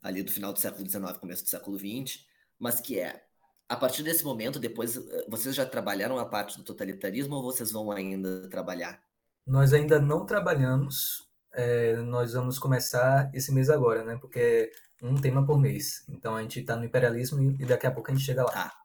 [0.00, 2.24] ali do final do século XIX, começo do século XX,
[2.58, 3.26] mas que é
[3.68, 7.72] a partir desse momento, depois, eh, vocês já trabalharam a parte do totalitarismo ou vocês
[7.72, 9.02] vão ainda trabalhar?
[9.46, 14.16] Nós ainda não trabalhamos, é, nós vamos começar esse mês agora, né?
[14.20, 14.70] Porque
[15.00, 16.04] é um tema por mês.
[16.08, 18.52] Então a gente está no imperialismo e daqui a pouco a gente chega lá.
[18.52, 18.82] Tá.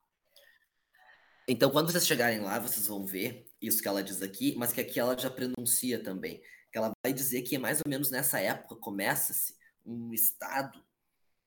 [1.47, 4.81] Então, quando vocês chegarem lá, vocês vão ver isso que ela diz aqui, mas que
[4.81, 6.41] aqui ela já prenuncia também.
[6.71, 9.55] Que ela vai dizer que é mais ou menos nessa época começa-se
[9.85, 10.83] um estado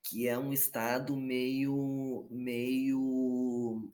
[0.03, 3.93] que é um estado meio meio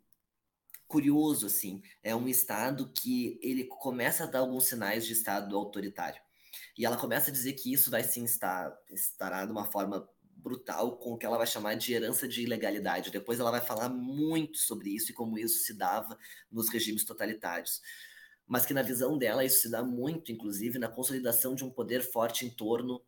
[0.87, 1.83] curioso, assim.
[2.03, 6.21] É um Estado que ele começa a dar alguns sinais de Estado autoritário.
[6.77, 10.97] E ela começa a dizer que isso vai se instar, instalar de uma forma brutal
[10.99, 13.11] com o que ela vai chamar de herança de ilegalidade.
[13.11, 16.17] Depois ela vai falar muito sobre isso e como isso se dava
[16.51, 17.81] nos regimes totalitários.
[18.47, 22.01] Mas que na visão dela isso se dá muito, inclusive, na consolidação de um poder
[22.01, 23.03] forte em torno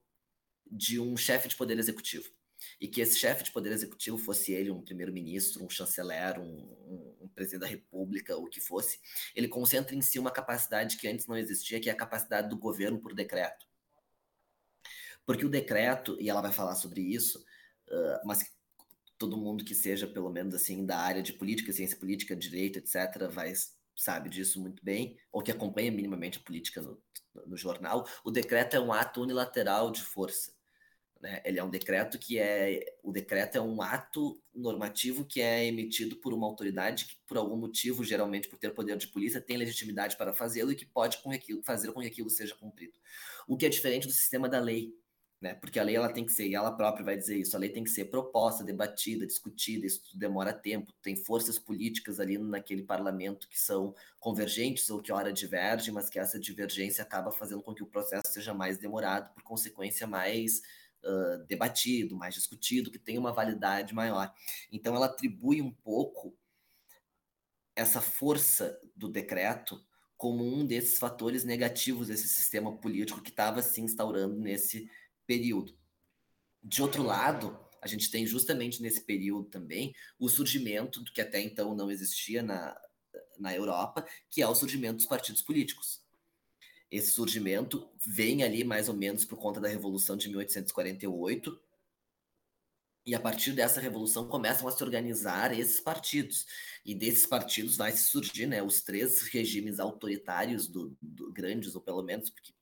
[0.70, 2.37] de um chefe de poder executivo
[2.80, 7.16] e que esse chefe de poder executivo fosse ele um primeiro-ministro, um chanceler, um, um,
[7.22, 9.00] um, presidente da república, o que fosse,
[9.34, 12.56] ele concentra em si uma capacidade que antes não existia, que é a capacidade do
[12.56, 13.66] governo por decreto.
[15.24, 17.38] Porque o decreto, e ela vai falar sobre isso,
[17.88, 18.50] uh, mas
[19.18, 23.28] todo mundo que seja, pelo menos assim, da área de política, ciência política, direito, etc.,
[23.30, 23.52] vai
[23.94, 27.02] sabe disso muito bem, ou que acompanha minimamente a política no,
[27.44, 30.56] no jornal, o decreto é um ato unilateral de força
[31.20, 31.42] né?
[31.44, 32.96] Ele é um decreto que é.
[33.02, 37.56] O decreto é um ato normativo que é emitido por uma autoridade que, por algum
[37.56, 41.30] motivo, geralmente por ter poder de polícia, tem legitimidade para fazê-lo e que pode com
[41.30, 42.98] aquilo, fazer com que aquilo seja cumprido.
[43.46, 44.94] O que é diferente do sistema da lei.
[45.40, 45.54] Né?
[45.54, 47.68] Porque a lei ela tem que ser, e ela própria vai dizer isso, a lei
[47.70, 53.48] tem que ser proposta, debatida, discutida, isso demora tempo, tem forças políticas ali naquele parlamento
[53.48, 57.84] que são convergentes ou que ora divergem, mas que essa divergência acaba fazendo com que
[57.84, 60.60] o processo seja mais demorado, por consequência mais
[61.46, 64.32] debatido, mais discutido, que tem uma validade maior.
[64.70, 66.36] Então, ela atribui um pouco
[67.74, 69.84] essa força do decreto
[70.16, 74.90] como um desses fatores negativos desse sistema político que estava se instaurando nesse
[75.24, 75.78] período.
[76.60, 81.40] De outro lado, a gente tem justamente nesse período também o surgimento do que até
[81.40, 82.76] então não existia na,
[83.38, 86.02] na Europa, que é o surgimento dos partidos políticos
[86.90, 91.60] esse surgimento vem ali mais ou menos por conta da Revolução de 1848,
[93.06, 96.46] E a partir dessa revolução começam a se organizar esses partidos.
[96.84, 102.02] E desses partidos vai surgir né, os três regimes autoritários do, do, grandes, ou pelo
[102.02, 102.52] menos, porque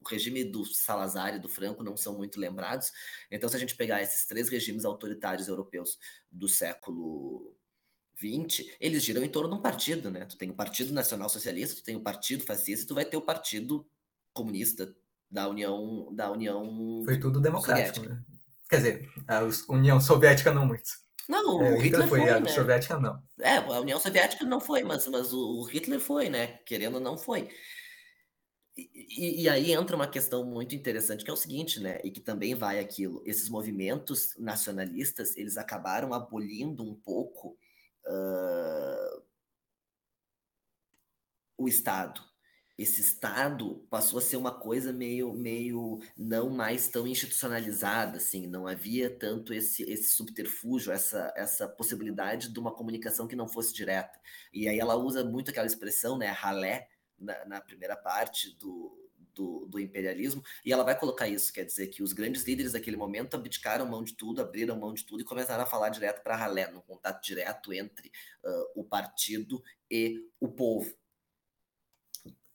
[0.00, 2.92] o regime do Salazar e do Franco não são muito lembrados.
[3.30, 5.98] Então, se a gente pegar esses três regimes autoritários europeus
[6.30, 7.57] do século
[8.18, 10.24] XX, eles giram em torno de um partido, né?
[10.24, 13.22] Tu tem o Partido Nacional Socialista, tu tem o Partido Fascista, tu vai ter o
[13.22, 13.86] Partido
[14.32, 14.94] Comunista
[15.30, 18.22] da União da União Foi tudo democrático, né?
[18.68, 19.40] Quer dizer, a
[19.72, 20.90] União Soviética não muito.
[21.28, 22.50] Não, é, o Hitler, Hitler foi, foi a né?
[22.50, 23.22] Soviética não.
[23.40, 26.58] É, a União Soviética não foi, mas, mas o Hitler foi, né?
[26.64, 27.48] Querendo não foi.
[28.76, 31.98] E, e, aí entra uma questão muito interessante, que é o seguinte, né?
[32.04, 33.22] E que também vai aquilo.
[33.26, 37.58] Esses movimentos nacionalistas, eles acabaram abolindo um pouco
[38.08, 39.22] uh,
[41.56, 42.20] o Estado.
[42.76, 48.68] Esse Estado passou a ser uma coisa meio, meio não mais tão institucionalizada, assim, não
[48.68, 54.20] havia tanto esse, esse subterfúgio, essa, essa possibilidade de uma comunicação que não fosse direta.
[54.52, 56.88] E aí ela usa muito aquela expressão, né, ralé,
[57.18, 59.07] na, na primeira parte do,
[59.38, 62.96] do, do, imperialismo, e ela vai colocar isso, quer dizer que os grandes líderes daquele
[62.96, 66.34] momento abdicaram mão de tudo, abriram mão de tudo e começaram a falar direto para
[66.34, 68.08] Ralé, no contato direto entre
[68.44, 70.92] uh, o partido e o povo.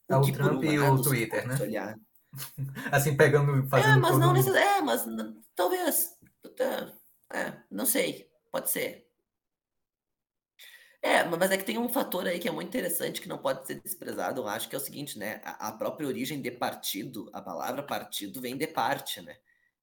[0.09, 1.57] O, é o Trump e o Twitter, né?
[1.61, 1.97] Olhar...
[2.91, 5.05] assim, pegando, fazendo É, mas não necessariamente, é, mas
[5.55, 6.17] talvez,
[7.31, 9.02] é, não sei, pode ser.
[11.05, 13.67] É, mas é que tem um fator aí que é muito interessante que não pode
[13.67, 15.41] ser desprezado, eu acho que é o seguinte, né?
[15.43, 19.35] A, a própria origem de partido, a palavra partido vem de parte, né?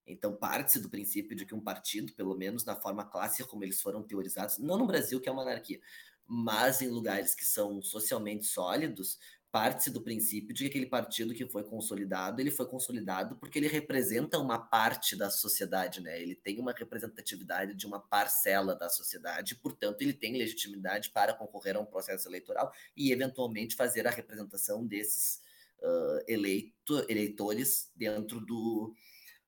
[0.07, 3.83] Então parte-se do princípio de que um partido, pelo menos na forma clássica como eles
[3.83, 5.79] foram teorizados, não no Brasil que é uma monarquia,
[6.27, 9.18] mas em lugares que são socialmente sólidos,
[9.53, 13.68] parte-se do princípio de que aquele partido que foi consolidado, ele foi consolidado porque ele
[13.68, 16.20] representa uma parte da sociedade, né?
[16.20, 21.76] Ele tem uma representatividade de uma parcela da sociedade, portanto, ele tem legitimidade para concorrer
[21.76, 25.40] a um processo eleitoral e, eventualmente, fazer a representação desses
[25.80, 28.94] uh, eleito, eleitores dentro do,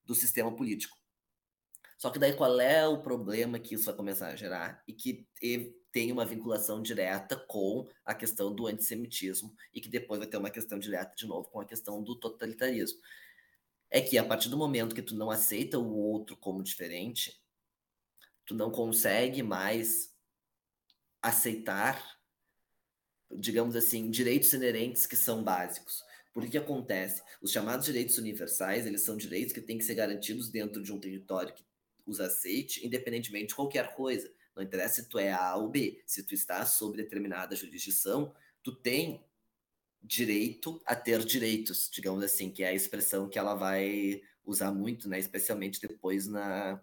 [0.04, 1.01] do sistema político.
[2.02, 4.82] Só que daí qual é o problema que isso vai começar a gerar?
[4.88, 5.24] E que
[5.92, 10.50] tem uma vinculação direta com a questão do antissemitismo e que depois vai ter uma
[10.50, 12.98] questão direta de novo com a questão do totalitarismo.
[13.88, 17.40] É que a partir do momento que tu não aceita o outro como diferente,
[18.44, 20.12] tu não consegue mais
[21.22, 22.18] aceitar,
[23.30, 26.02] digamos assim, direitos inerentes que são básicos.
[26.34, 27.22] Por que, acontece?
[27.40, 30.98] Os chamados direitos universais, eles são direitos que têm que ser garantidos dentro de um
[30.98, 31.62] território que
[32.06, 34.32] os aceite, independentemente de qualquer coisa.
[34.54, 36.02] Não interessa se tu é A ou B.
[36.06, 39.24] Se tu está sob determinada jurisdição, tu tem
[40.02, 45.08] direito a ter direitos, digamos assim, que é a expressão que ela vai usar muito,
[45.08, 46.82] né, especialmente depois na,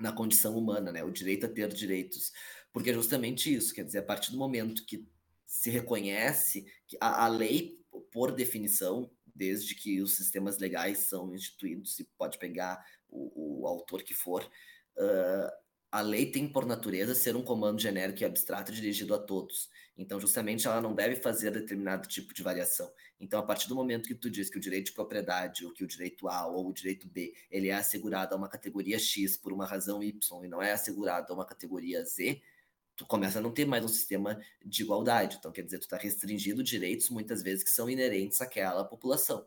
[0.00, 2.32] na condição humana, né, o direito a ter direitos.
[2.72, 5.06] Porque é justamente isso, quer dizer, a partir do momento que
[5.46, 7.80] se reconhece que a, a lei,
[8.12, 14.02] por definição, desde que os sistemas legais são instituídos, e pode pegar o, o autor
[14.02, 14.42] que for,
[14.96, 15.50] uh,
[15.92, 19.68] a lei tem por natureza ser um comando genérico e abstrato dirigido a todos.
[19.98, 22.90] Então, justamente, ela não deve fazer determinado tipo de variação.
[23.18, 25.82] Então, a partir do momento que tu diz que o direito de propriedade, ou que
[25.82, 29.52] o direito A ou o direito B, ele é assegurado a uma categoria X por
[29.52, 32.40] uma razão Y e não é assegurado a uma categoria Z,
[32.96, 35.36] tu começa a não ter mais um sistema de igualdade.
[35.38, 39.44] Então, quer dizer, tu está restringindo direitos muitas vezes que são inerentes àquela população.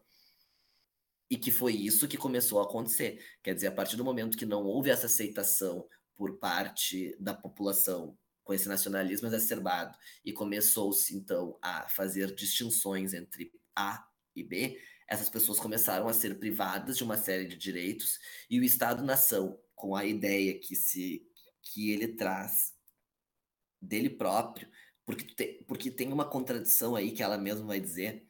[1.29, 3.23] E que foi isso que começou a acontecer.
[3.41, 8.17] Quer dizer, a partir do momento que não houve essa aceitação por parte da população
[8.43, 14.05] com esse nacionalismo exacerbado e começou-se então a fazer distinções entre A
[14.35, 18.19] e B, essas pessoas começaram a ser privadas de uma série de direitos
[18.49, 21.25] e o Estado-nação, com a ideia que se
[21.61, 22.73] que ele traz
[23.81, 24.67] dele próprio,
[25.05, 28.27] porque, porque tem uma contradição aí que ela mesma vai dizer,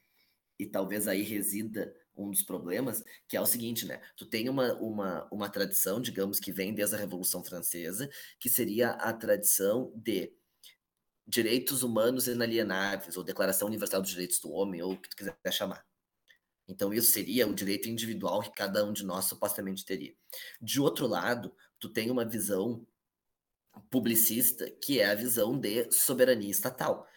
[0.60, 4.02] e talvez aí resida um dos problemas, que é o seguinte, né?
[4.16, 8.10] Tu tem uma, uma, uma tradição, digamos, que vem desde a Revolução Francesa,
[8.40, 10.34] que seria a tradição de
[11.26, 15.36] direitos humanos inalienáveis, ou Declaração Universal dos Direitos do Homem, ou o que tu quiser
[15.52, 15.86] chamar.
[16.68, 20.14] Então, isso seria o direito individual que cada um de nós supostamente teria.
[20.62, 22.86] De outro lado, tu tem uma visão
[23.90, 27.08] publicista, que é a visão de soberania estatal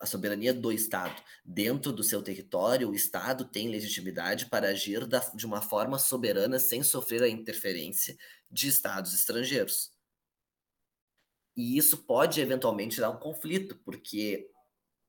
[0.00, 1.20] a soberania do Estado.
[1.44, 6.58] Dentro do seu território, o Estado tem legitimidade para agir da, de uma forma soberana
[6.58, 8.16] sem sofrer a interferência
[8.50, 9.90] de Estados estrangeiros.
[11.56, 14.48] E isso pode eventualmente dar um conflito, porque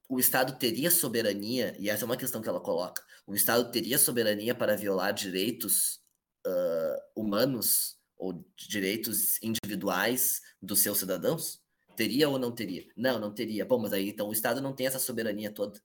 [0.09, 3.99] o Estado teria soberania, e essa é uma questão que ela coloca: o Estado teria
[3.99, 5.99] soberania para violar direitos
[6.47, 11.58] uh, humanos ou direitos individuais dos seus cidadãos?
[11.99, 12.87] Teria ou não teria?
[12.95, 13.65] Não, não teria.
[13.65, 15.81] Bom, mas aí então o Estado não tem essa soberania toda.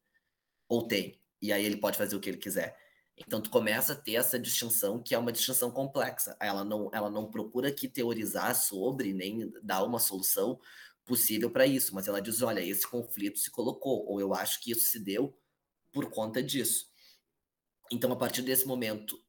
[0.69, 1.21] Ou tem.
[1.43, 2.79] E aí ele pode fazer o que ele quiser.
[3.17, 6.37] Então tu começa a ter essa distinção que é uma distinção complexa.
[6.39, 10.61] Ela não, ela não procura aqui teorizar sobre nem dar uma solução
[11.05, 14.71] possível para isso, mas ela diz, olha, esse conflito se colocou, ou eu acho que
[14.71, 15.37] isso se deu
[15.93, 16.93] por conta disso.
[17.91, 19.21] Então, a partir desse momento,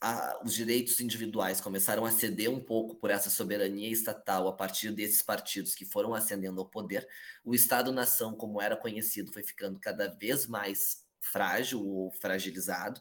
[0.00, 4.92] a, os direitos individuais começaram a ceder um pouco por essa soberania estatal a partir
[4.92, 7.08] desses partidos que foram ascendendo ao poder.
[7.44, 13.00] O Estado-nação, como era conhecido, foi ficando cada vez mais frágil ou fragilizado,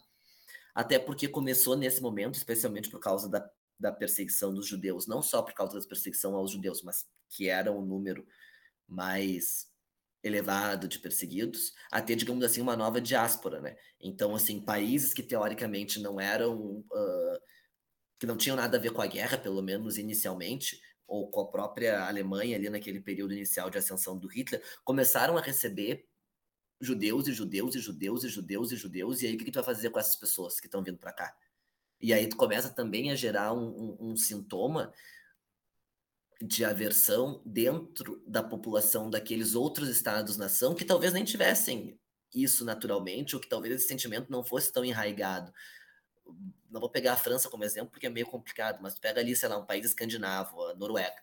[0.74, 3.48] até porque começou nesse momento, especialmente por causa da,
[3.80, 7.72] da perseguição dos judeus, não só por causa da perseguição aos judeus, mas que era
[7.72, 8.26] um número
[8.88, 9.68] mais
[10.24, 13.76] elevado de perseguidos, a ter, digamos assim, uma nova diáspora, né?
[14.00, 17.40] Então, assim, países que teoricamente não eram, uh,
[18.18, 21.52] que não tinham nada a ver com a guerra, pelo menos inicialmente, ou com a
[21.52, 26.08] própria Alemanha ali naquele período inicial de ascensão do Hitler, começaram a receber
[26.80, 29.56] judeus e judeus e judeus e judeus e judeus, e aí o que, que tu
[29.56, 31.36] vai fazer com essas pessoas que estão vindo para cá?
[32.00, 34.94] E aí tu começa também a gerar um, um, um sintoma
[36.46, 41.98] de aversão dentro da população daqueles outros estados-nação que talvez nem tivessem
[42.36, 45.54] isso naturalmente, ou que talvez esse sentimento não fosse tão enraigado.
[46.70, 49.48] Não vou pegar a França como exemplo, porque é meio complicado, mas pega ali, sei
[49.48, 51.16] lá, um país escandinavo, a Noruega.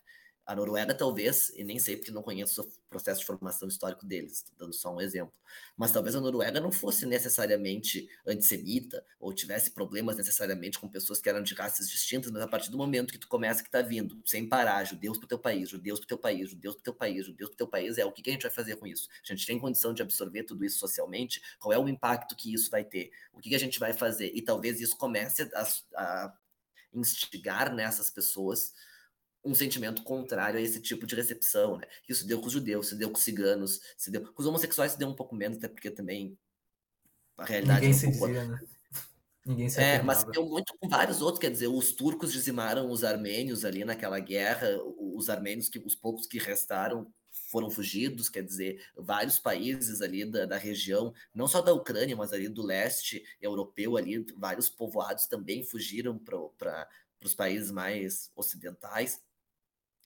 [0.46, 4.44] A Noruega, talvez, e nem sei porque não conheço o processo de formação histórico deles,
[4.58, 5.32] dando só um exemplo,
[5.76, 11.28] mas talvez a Noruega não fosse necessariamente antissemita ou tivesse problemas necessariamente com pessoas que
[11.28, 14.20] eram de raças distintas, mas a partir do momento que tu começa que está vindo,
[14.24, 16.84] sem parar, judeus para o teu país, judeus para o teu país, judeus para o
[16.84, 18.76] teu país, judeus para o teu país, é o que, que a gente vai fazer
[18.76, 19.08] com isso?
[19.22, 21.40] A gente tem condição de absorver tudo isso socialmente?
[21.58, 23.12] Qual é o impacto que isso vai ter?
[23.32, 24.32] O que, que a gente vai fazer?
[24.34, 25.62] E talvez isso comece a,
[25.94, 26.34] a
[26.92, 28.72] instigar nessas pessoas
[29.44, 31.86] um sentimento contrário a esse tipo de recepção, né?
[32.08, 34.92] Isso deu com os judeus, se deu com os ciganos, se deu com os homossexuais,
[34.92, 36.38] se deu um pouco menos, até porque também
[37.36, 38.58] a realidade Ninguém é um se dizia, né?
[39.44, 43.02] Ninguém se É, mas deu muito com vários outros, quer dizer, os turcos dizimaram os
[43.02, 44.68] armênios ali naquela guerra,
[44.98, 47.12] os armênios que os poucos que restaram
[47.50, 52.32] foram fugidos, quer dizer, vários países ali da, da região, não só da Ucrânia, mas
[52.32, 56.88] ali do leste europeu ali, vários povoados também fugiram para
[57.24, 59.20] os países mais ocidentais.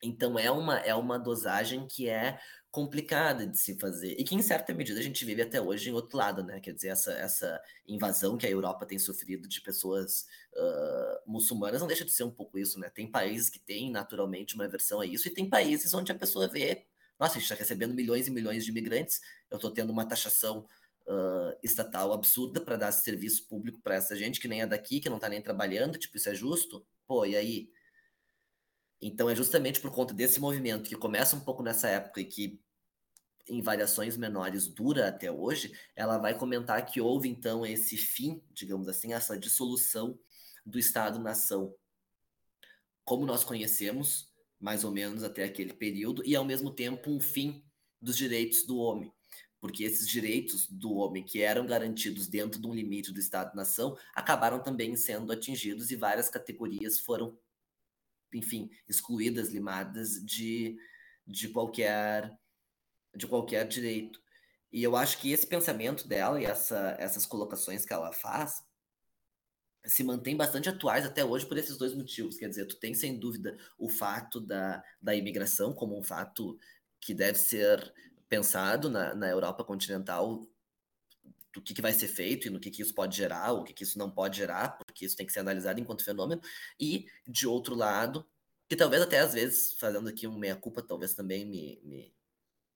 [0.06, 2.38] Então é uma, é uma dosagem que é
[2.70, 5.92] complicada de se fazer e que em certa medida a gente vive até hoje em
[5.92, 6.58] outro lado, né?
[6.58, 11.86] Quer dizer, essa, essa invasão que a Europa tem sofrido de pessoas uh, muçulmanas não
[11.86, 12.90] deixa de ser um pouco isso, né?
[12.90, 16.48] Tem países que têm naturalmente uma aversão a isso e tem países onde a pessoa
[16.48, 16.84] vê,
[17.16, 20.66] nossa, a gente está recebendo milhões e milhões de imigrantes, eu estou tendo uma taxação
[21.06, 25.08] uh, estatal absurda para dar serviço público para essa gente que nem é daqui, que
[25.08, 26.84] não está nem trabalhando, tipo, isso é justo?
[27.06, 27.70] Pô, e aí?
[29.06, 32.58] Então é justamente por conta desse movimento que começa um pouco nessa época e que
[33.46, 38.88] em variações menores dura até hoje, ela vai comentar que houve então esse fim, digamos
[38.88, 40.18] assim, essa dissolução
[40.64, 41.74] do Estado-nação,
[43.04, 47.62] como nós conhecemos, mais ou menos até aquele período, e ao mesmo tempo um fim
[48.00, 49.12] dos direitos do homem,
[49.60, 54.62] porque esses direitos do homem que eram garantidos dentro de um limite do Estado-nação acabaram
[54.62, 57.38] também sendo atingidos e várias categorias foram
[58.34, 60.76] enfim, excluídas, limadas de,
[61.26, 62.36] de qualquer
[63.14, 64.20] de qualquer direito.
[64.72, 68.64] E eu acho que esse pensamento dela e essa, essas colocações que ela faz
[69.86, 72.36] se mantém bastante atuais até hoje por esses dois motivos.
[72.36, 76.58] Quer dizer, tu tem sem dúvida o fato da, da imigração como um fato
[77.00, 77.94] que deve ser
[78.28, 80.44] pensado na, na Europa continental
[81.54, 83.72] do que, que vai ser feito e no que, que isso pode gerar, o que,
[83.72, 86.42] que isso não pode gerar, porque isso tem que ser analisado enquanto fenômeno,
[86.78, 88.26] e de outro lado,
[88.68, 92.14] que talvez até às vezes, fazendo aqui um meia-culpa, talvez também me, me,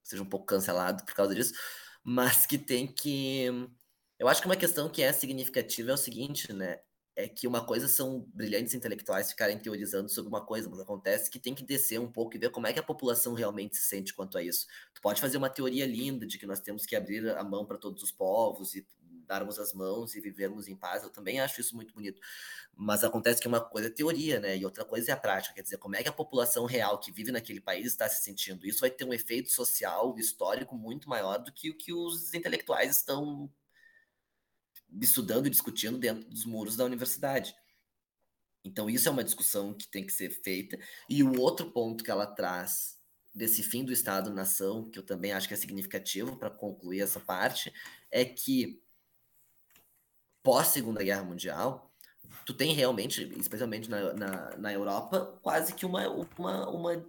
[0.03, 1.53] seja um pouco cancelado por causa disso,
[2.05, 3.47] mas que tem que.
[4.19, 6.81] Eu acho que uma questão que é significativa é o seguinte, né?
[7.21, 11.41] É que uma coisa são brilhantes intelectuais ficarem teorizando sobre uma coisa, mas acontece que
[11.41, 14.15] tem que descer um pouco e ver como é que a população realmente se sente
[14.15, 14.69] quanto a isso.
[14.95, 17.77] Tu pode fazer uma teoria linda de que nós temos que abrir a mão para
[17.77, 18.87] todos os povos e
[19.27, 21.03] darmos as mãos e vivermos em paz.
[21.03, 22.21] Eu também acho isso muito bonito.
[22.73, 24.57] Mas acontece que uma coisa é teoria, né?
[24.57, 25.55] E outra coisa é a prática.
[25.57, 28.65] Quer dizer, como é que a população real que vive naquele país está se sentindo?
[28.65, 32.97] Isso vai ter um efeito social, histórico muito maior do que o que os intelectuais
[32.97, 33.51] estão
[35.01, 37.55] estudando e discutindo dentro dos muros da universidade.
[38.65, 40.79] Então, isso é uma discussão que tem que ser feita.
[41.09, 42.99] E o outro ponto que ela traz
[43.35, 47.73] desse fim do Estado-nação, que eu também acho que é significativo para concluir essa parte,
[48.11, 48.83] é que
[50.43, 51.95] pós Segunda Guerra Mundial,
[52.45, 57.07] tu tem realmente, especialmente na, na, na Europa, quase que uma, uma, uma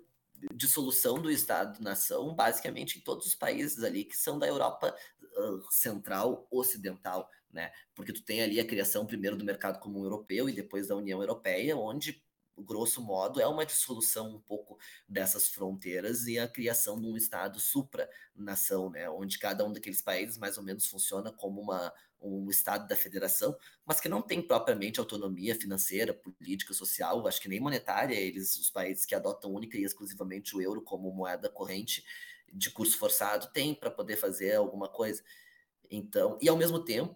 [0.54, 4.96] dissolução do Estado-nação, basicamente em todos os países ali que são da Europa
[5.38, 7.72] uh, Central Ocidental, né?
[7.96, 11.20] Porque tu tem ali a criação primeiro do mercado comum europeu e depois da União
[11.22, 12.24] Europeia, onde
[12.62, 17.60] grosso modo, é uma dissolução um pouco dessas fronteiras e a criação de um Estado
[17.60, 22.88] supra-nação, né, onde cada um daqueles países mais ou menos funciona como uma, um Estado
[22.88, 28.16] da federação, mas que não tem propriamente autonomia financeira, política, social, acho que nem monetária,
[28.16, 32.04] eles, os países que adotam única e exclusivamente o euro como moeda corrente
[32.52, 35.24] de curso forçado, têm para poder fazer alguma coisa.
[35.90, 37.16] Então, e ao mesmo tempo,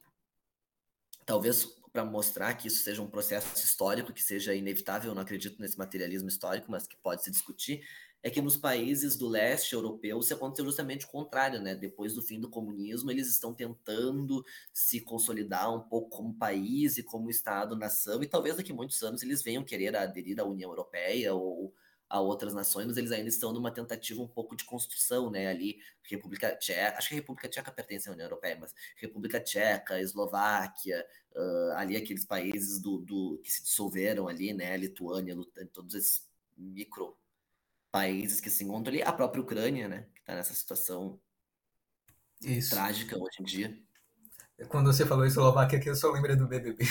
[1.25, 5.77] talvez para mostrar que isso seja um processo histórico, que seja inevitável, não acredito nesse
[5.77, 7.85] materialismo histórico, mas que pode se discutir,
[8.23, 11.75] é que nos países do leste europeu se aconteceu justamente o contrário, né?
[11.75, 17.03] Depois do fim do comunismo, eles estão tentando se consolidar um pouco como país e
[17.03, 21.35] como Estado-nação, e talvez daqui a muitos anos eles venham querer aderir à União Europeia
[21.35, 21.75] ou
[22.13, 25.47] a outras nações, mas eles ainda estão numa tentativa um pouco de construção, né?
[25.47, 29.99] Ali, República Tcheca, acho que a República Tcheca pertence à União Europeia, mas República Tcheca,
[29.99, 31.03] Eslováquia,
[31.35, 34.77] uh, ali aqueles países do, do, que se dissolveram ali, né?
[34.77, 35.35] Lituânia,
[35.73, 37.17] todos esses micro
[37.91, 40.05] países que se encontram ali, a própria Ucrânia, né?
[40.13, 41.19] Que está nessa situação
[42.43, 42.75] Isso.
[42.75, 43.83] trágica hoje em dia.
[44.69, 46.85] Quando você falou Eslováquia aqui, eu só lembrei do BBB.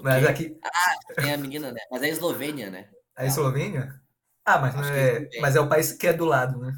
[0.00, 0.56] Mas aqui.
[0.62, 1.80] Ah, tem a menina, né?
[1.90, 2.88] Mas é Eslovênia, né?
[3.16, 4.00] A Eslovênia?
[4.44, 6.74] Ah, mas, não é, é, mas é o país que é do lado, né?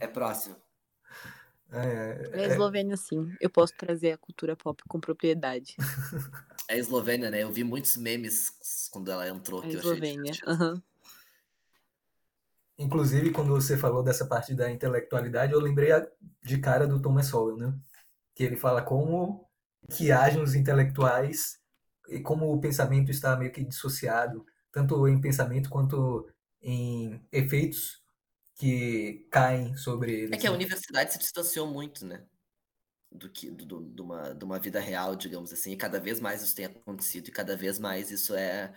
[0.00, 0.56] É próximo.
[1.70, 3.34] É, é, é Eslovênia, sim.
[3.40, 5.76] Eu posso trazer a cultura pop com propriedade.
[6.68, 7.44] É Eslovênia, né?
[7.44, 8.50] Eu vi muitos memes
[8.90, 9.62] quando ela entrou.
[9.62, 10.82] É Eslovênia, aham.
[12.76, 15.90] Inclusive, quando você falou dessa parte da intelectualidade, eu lembrei
[16.42, 17.72] de cara do Thomas Sowell, né?
[18.34, 19.48] Que ele fala como
[19.88, 21.60] que agem os intelectuais
[22.08, 24.44] e como o pensamento está meio que dissociado
[24.76, 26.28] tanto em pensamento quanto
[26.60, 28.02] em efeitos
[28.54, 30.32] que caem sobre eles.
[30.32, 30.56] É que a né?
[30.56, 32.26] universidade se distanciou muito, né?
[33.10, 36.42] Do que do, de, uma, de uma vida real, digamos assim, e cada vez mais
[36.42, 38.74] isso tem acontecido, e cada vez mais isso é.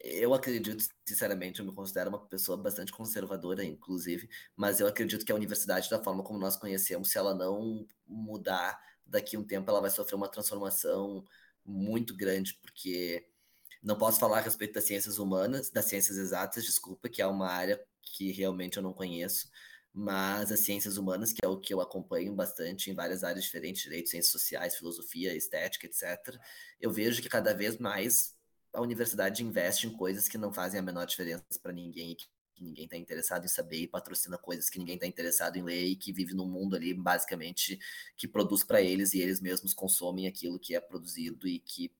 [0.00, 5.30] Eu acredito, sinceramente, eu me considero uma pessoa bastante conservadora, inclusive, mas eu acredito que
[5.30, 8.76] a universidade, da forma como nós conhecemos, se ela não mudar
[9.06, 11.24] daqui a um tempo, ela vai sofrer uma transformação
[11.64, 13.24] muito grande, porque
[13.82, 17.48] não posso falar a respeito das ciências humanas, das ciências exatas, desculpa, que é uma
[17.48, 19.48] área que realmente eu não conheço,
[19.92, 23.82] mas as ciências humanas, que é o que eu acompanho bastante em várias áreas diferentes,
[23.82, 26.38] direito, ciências sociais, filosofia, estética, etc.,
[26.80, 28.36] eu vejo que cada vez mais
[28.72, 32.28] a universidade investe em coisas que não fazem a menor diferença para ninguém, que
[32.62, 35.96] ninguém está interessado em saber e patrocina coisas que ninguém está interessado em ler e
[35.96, 37.78] que vive num mundo ali basicamente
[38.16, 41.92] que produz para eles e eles mesmos consomem aquilo que é produzido e que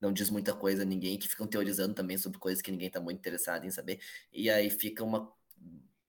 [0.00, 3.00] não diz muita coisa a ninguém, que ficam teorizando também sobre coisas que ninguém está
[3.00, 4.00] muito interessado em saber,
[4.32, 5.32] e aí fica uma,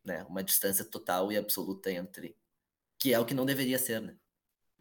[0.03, 2.35] né, uma distância total e absoluta entre.
[2.97, 4.15] que é o que não deveria ser, né?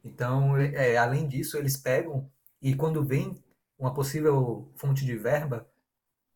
[0.05, 2.31] Então, é, além disso, eles pegam
[2.63, 3.43] e quando vem
[3.79, 5.69] uma possível fonte de verba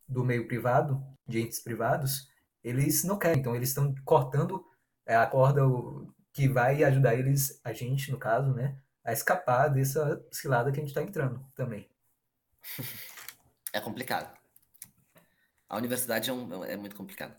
[0.09, 2.31] do meio privado, de entes privados,
[2.63, 3.41] eles não querem.
[3.41, 4.65] Então, eles estão cortando
[5.07, 5.63] é, a corda
[6.33, 10.83] que vai ajudar eles, a gente, no caso, né, a escapar dessa cilada que a
[10.83, 11.89] gente está entrando também.
[13.75, 14.39] É complicado.
[15.67, 17.35] A universidade é, um, é muito complicado.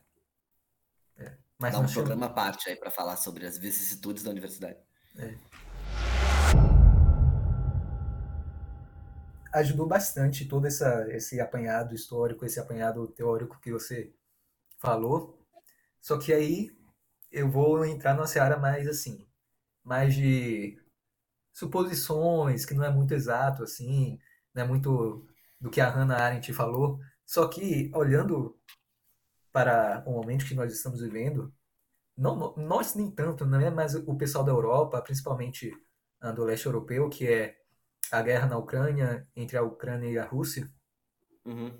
[1.16, 4.80] É, Dá um programa à parte aí para falar sobre as vicissitudes da universidade.
[5.16, 5.36] É.
[9.54, 14.12] Ajudou bastante todo essa, esse apanhado histórico, esse apanhado teórico que você
[14.80, 15.40] falou.
[16.02, 16.76] Só que aí
[17.32, 19.28] eu vou entrar numa seara mais assim,
[19.84, 20.82] mais de
[21.52, 24.20] suposições, que não é muito exato assim,
[24.54, 25.26] né, muito
[25.60, 27.00] do que a Hannah Arendt falou.
[27.26, 28.58] Só que, olhando
[29.52, 31.54] para o momento que nós estamos vivendo,
[32.18, 35.72] não, nós nem tanto, não é mais o pessoal da Europa, principalmente
[36.36, 37.58] do leste europeu, que é
[38.12, 40.72] a guerra na Ucrânia, entre a Ucrânia e a Rússia,
[41.46, 41.78] uhum.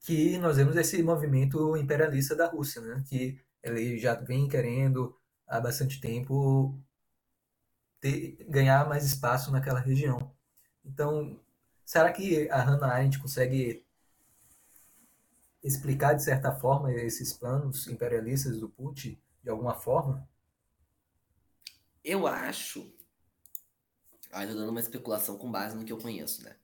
[0.00, 3.04] que nós vemos esse movimento imperialista da Rússia, né?
[3.06, 6.80] que ele já vem querendo há bastante tempo
[8.00, 10.34] ter, ganhar mais espaço naquela região.
[10.84, 11.40] Então,
[11.84, 13.84] Será que a Hannah Arendt consegue
[15.62, 20.28] explicar, de certa forma, esses planos imperialistas do Putin, de alguma forma?
[22.02, 22.92] Eu acho.
[24.30, 26.56] Ah, dando uma especulação com base no que eu conheço, né?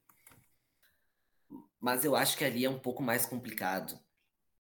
[1.81, 3.99] Mas eu acho que ali é um pouco mais complicado.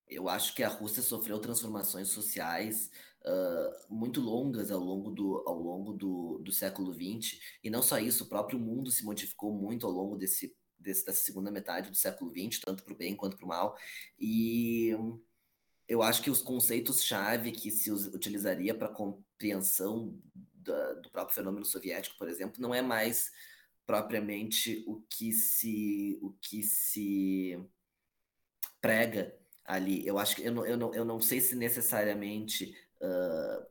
[0.09, 2.91] Eu acho que a Rússia sofreu transformações sociais
[3.23, 7.99] uh, muito longas ao longo, do, ao longo do, do século XX, e não só
[7.99, 11.97] isso, o próprio mundo se modificou muito ao longo desse, desse, dessa segunda metade do
[11.97, 13.77] século XX, tanto para o bem quanto para o mal.
[14.19, 14.95] E
[15.89, 20.17] eu acho que os conceitos-chave que se utilizaria para compreensão
[20.55, 23.31] da, do próprio fenômeno soviético, por exemplo, não é mais
[23.87, 27.59] propriamente o que se o que se
[28.81, 30.07] prega ali.
[30.07, 32.73] Eu acho que eu não, eu não, eu não sei se necessariamente
[33.03, 33.67] uh,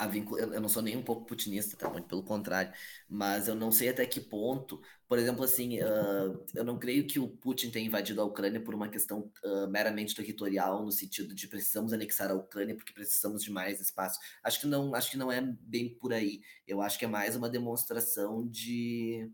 [0.00, 0.38] a vincul...
[0.38, 1.90] eu não sou nem um pouco putinista, tá?
[1.90, 2.72] Muito pelo contrário,
[3.08, 7.18] mas eu não sei até que ponto, por exemplo, assim, uh, eu não creio que
[7.18, 11.48] o Putin tenha invadido a Ucrânia por uma questão uh, meramente territorial, no sentido de
[11.48, 14.18] precisamos anexar a Ucrânia porque precisamos de mais espaço.
[14.42, 16.40] Acho que não, acho que não é bem por aí.
[16.66, 19.30] Eu acho que é mais uma demonstração de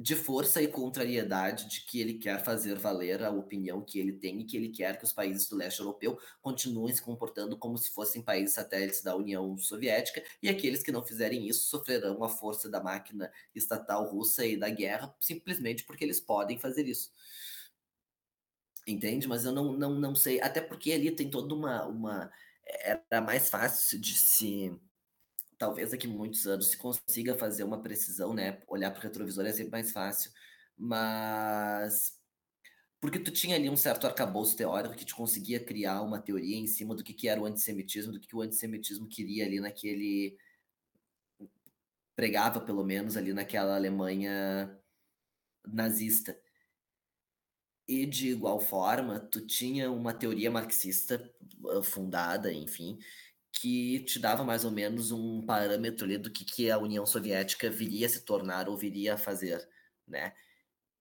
[0.00, 4.40] de força e contrariedade de que ele quer fazer valer a opinião que ele tem
[4.40, 7.90] e que ele quer que os países do leste europeu continuem se comportando como se
[7.90, 12.66] fossem países satélites da União Soviética e aqueles que não fizerem isso sofrerão a força
[12.66, 17.12] da máquina estatal russa e da guerra simplesmente porque eles podem fazer isso.
[18.86, 19.28] Entende?
[19.28, 22.32] Mas eu não, não, não sei, até porque ali tem toda uma, uma
[22.64, 24.74] era mais fácil de se
[25.60, 28.62] talvez daqui a muitos anos se consiga fazer uma precisão, né?
[28.66, 30.32] Olhar para o retrovisor é sempre mais fácil,
[30.76, 32.18] mas
[32.98, 36.66] porque tu tinha ali um certo arcabouço teórico que te conseguia criar uma teoria em
[36.66, 40.38] cima do que, que era o antissemitismo, do que, que o antissemitismo queria ali naquele
[42.16, 44.78] pregava pelo menos ali naquela Alemanha
[45.66, 46.38] nazista.
[47.86, 51.30] E de igual forma, tu tinha uma teoria marxista
[51.68, 52.98] ah, fundada, enfim,
[53.60, 57.68] que te dava mais ou menos um parâmetro ali do que, que a União Soviética
[57.68, 59.68] viria a se tornar ou viria a fazer,
[60.08, 60.32] né?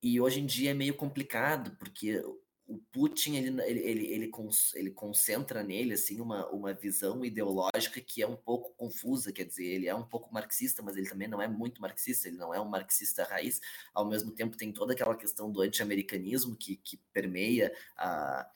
[0.03, 2.21] E hoje em dia é meio complicado, porque
[2.67, 4.31] o Putin, ele, ele, ele, ele,
[4.75, 9.65] ele concentra nele, assim, uma, uma visão ideológica que é um pouco confusa, quer dizer,
[9.65, 12.59] ele é um pouco marxista, mas ele também não é muito marxista, ele não é
[12.59, 13.61] um marxista raiz,
[13.93, 18.49] ao mesmo tempo tem toda aquela questão do anti-americanismo que, que permeia a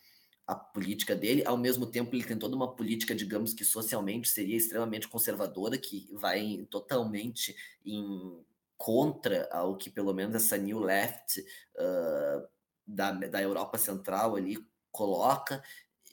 [0.46, 4.58] a política dele, ao mesmo tempo ele tem toda uma política, digamos que socialmente seria
[4.58, 7.56] extremamente conservadora, que vai totalmente
[7.86, 8.44] em
[8.78, 12.48] contra ao que pelo menos essa New Left uh,
[12.86, 14.58] da, da Europa Central ali
[14.92, 15.64] coloca.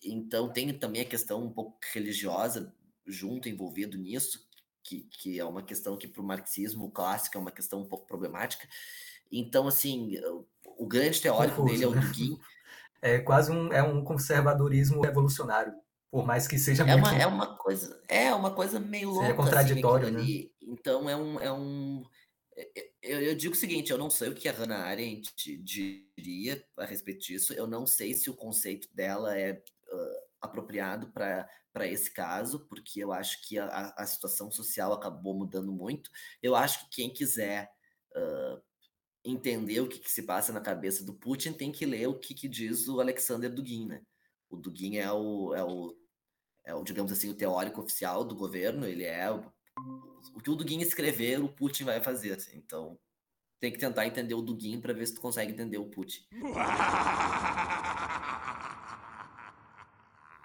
[0.05, 2.73] Então tem também a questão um pouco religiosa
[3.07, 4.49] junto envolvido nisso,
[4.85, 8.07] que, que é uma questão que para o marxismo clássico é uma questão um pouco
[8.07, 8.69] problemática.
[9.31, 10.15] Então, assim,
[10.65, 12.39] o grande teórico dele é o Dugin,
[13.03, 15.73] é quase um, é um conservadorismo revolucionário,
[16.11, 19.35] por mais que seja é uma, é uma coisa é uma coisa meio louca é
[19.35, 20.51] contraditório assim, né?
[20.61, 22.03] então é um é um
[22.57, 25.57] é, é, eu, eu, digo o seguinte, eu não sei o que a Hannah Arendt
[25.59, 31.87] diria a respeito disso, eu não sei se o conceito dela é uh, apropriado para
[31.87, 36.11] esse caso, porque eu acho que a, a situação social acabou mudando muito.
[36.43, 37.71] Eu acho que quem quiser
[38.15, 38.61] uh,
[39.25, 42.35] entender o que, que, se passa na cabeça do Putin, tem que ler o que,
[42.35, 44.03] que diz o Alexander Dugin, né?
[44.49, 45.95] O Dugin é o, é o,
[46.65, 49.45] é o, digamos assim, o teórico oficial do governo, ele é o,
[50.35, 52.33] o que o Dugin escrever, o Putin vai fazer.
[52.33, 52.57] Assim.
[52.57, 52.99] Então,
[53.61, 56.27] tem que tentar entender o Dugin para ver se tu consegue entender o Putin.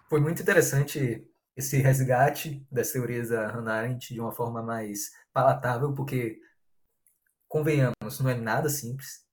[0.08, 5.94] Foi muito interessante esse resgate das teorias da Hannah Arendt de uma forma mais palatável,
[5.94, 6.40] porque
[7.56, 9.26] convenhamos, não é nada simples.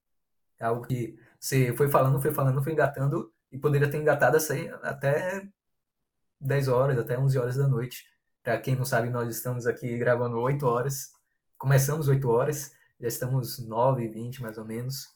[0.60, 4.68] É algo que você foi falando, foi falando, foi engatando e poderia ter engatado assim,
[4.80, 5.42] até
[6.40, 8.04] 10 horas, até 11 horas da noite.
[8.40, 11.10] Para quem não sabe, nós estamos aqui gravando 8 horas.
[11.58, 12.70] Começamos 8 horas,
[13.00, 15.08] já estamos 9, 20 mais ou menos.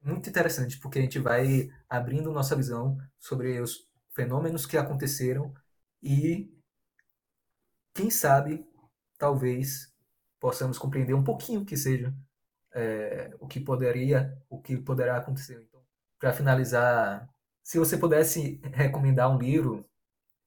[0.00, 5.52] Muito interessante, porque a gente vai abrindo nossa visão sobre os fenômenos que aconteceram
[6.00, 6.48] e,
[7.92, 8.64] quem sabe,
[9.18, 9.92] talvez
[10.38, 12.14] possamos compreender um pouquinho que seja
[12.74, 15.62] é, o que poderia, o que poderá acontecer.
[15.66, 15.80] Então,
[16.18, 17.28] para finalizar,
[17.62, 19.88] se você pudesse recomendar um livro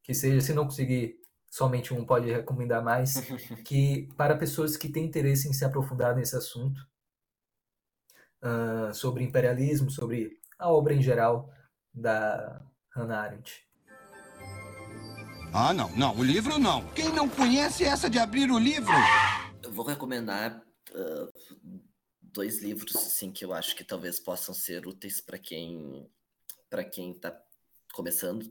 [0.03, 1.19] que seja, se não conseguir
[1.49, 3.14] somente um, pode recomendar mais,
[3.65, 6.80] que para pessoas que têm interesse em se aprofundar nesse assunto
[8.41, 11.52] uh, sobre imperialismo, sobre a obra em geral
[11.93, 12.61] da
[12.95, 13.68] Hannah Arendt.
[15.53, 16.88] Ah, não, não, o livro não.
[16.91, 18.93] Quem não conhece essa de abrir o livro?
[19.61, 21.81] Eu vou recomendar uh,
[22.32, 26.10] dois livros assim que eu acho que talvez possam ser úteis para quem
[26.70, 27.38] para quem está
[27.94, 28.44] começando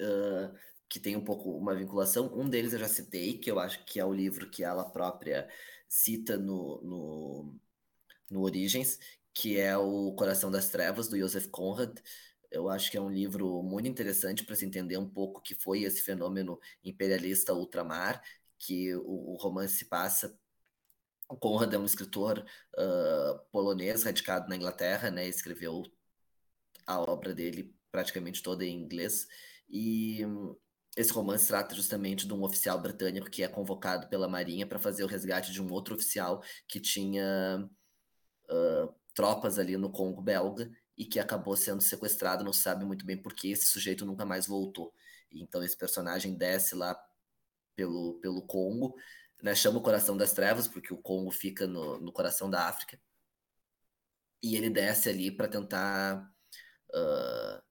[0.00, 0.54] uh,
[0.88, 2.32] que tem um pouco uma vinculação.
[2.38, 5.48] Um deles eu já citei que eu acho que é o livro que ela própria
[5.88, 7.54] cita no, no,
[8.30, 8.98] no Origens
[9.34, 11.98] que é o Coração das Trevas do Joseph Conrad.
[12.50, 15.56] Eu acho que é um livro muito interessante para se entender um pouco o que
[15.56, 18.22] foi esse fenômeno imperialista ultramar
[18.56, 20.38] que o, o romance passa
[21.28, 22.44] Conrad é um escritor
[22.76, 25.26] uh, polonês radicado na Inglaterra, né?
[25.26, 25.82] Escreveu
[26.86, 29.26] a obra dele praticamente toda em inglês.
[29.68, 30.20] E
[30.96, 35.02] esse romance trata justamente de um oficial britânico que é convocado pela Marinha para fazer
[35.04, 37.68] o resgate de um outro oficial que tinha
[38.50, 43.04] uh, tropas ali no Congo belga e que acabou sendo sequestrado, não se sabe muito
[43.04, 44.94] bem por que esse sujeito nunca mais voltou.
[45.32, 46.96] Então esse personagem desce lá
[47.74, 48.94] pelo, pelo Congo,
[49.44, 52.98] né, chama o Coração das Trevas, porque o Congo fica no, no coração da África,
[54.42, 56.32] e ele desce ali para tentar,
[56.88, 57.62] uh,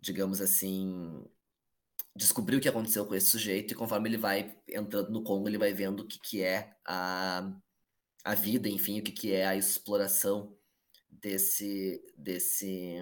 [0.00, 1.22] digamos assim,
[2.16, 5.58] descobrir o que aconteceu com esse sujeito, e conforme ele vai entrando no Congo, ele
[5.58, 7.52] vai vendo o que, que é a,
[8.24, 10.56] a vida, enfim, o que, que é a exploração
[11.10, 12.96] desse, desse,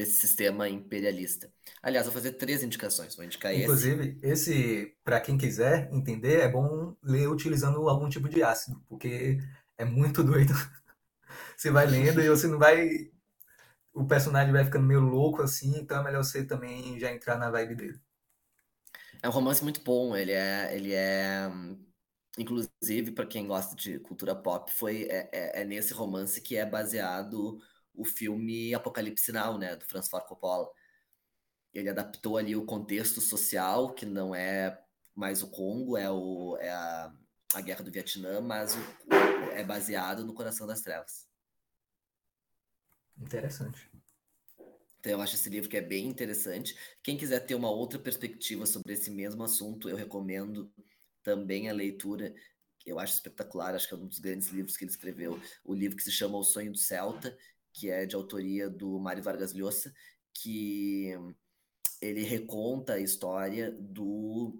[0.00, 1.52] desse sistema imperialista.
[1.82, 3.14] Aliás, vou fazer três indicações.
[3.14, 8.28] Vou indicar Inclusive, esse, esse para quem quiser entender, é bom ler utilizando algum tipo
[8.28, 9.38] de ácido, porque
[9.76, 10.54] é muito doido.
[11.56, 13.10] você vai lendo e você não vai.
[13.92, 17.50] O personagem vai ficando meio louco assim, então é melhor você também já entrar na
[17.50, 18.00] vibe dele.
[19.22, 21.50] É um romance muito bom, ele é, ele é
[22.38, 26.64] inclusive para quem gosta de cultura pop, foi é, é, é, nesse romance que é
[26.64, 27.60] baseado
[28.00, 30.70] o filme Apocalipse Now, né, do Francis Ford Coppola.
[31.72, 34.82] Ele adaptou ali o contexto social, que não é
[35.14, 37.14] mais o Congo, é, o, é a,
[37.54, 38.78] a guerra do Vietnã, mas o,
[39.52, 41.28] é baseado no Coração das Trevas.
[43.18, 43.90] Interessante.
[44.98, 46.76] Então, eu acho esse livro que é bem interessante.
[47.02, 50.72] Quem quiser ter uma outra perspectiva sobre esse mesmo assunto, eu recomendo
[51.22, 52.34] também a leitura,
[52.78, 55.74] que eu acho espetacular, acho que é um dos grandes livros que ele escreveu, o
[55.74, 57.36] livro que se chama O Sonho do Celta,
[57.72, 59.94] que é de autoria do Mário Vargas Llosa,
[60.32, 61.14] que
[62.00, 64.58] ele reconta a história do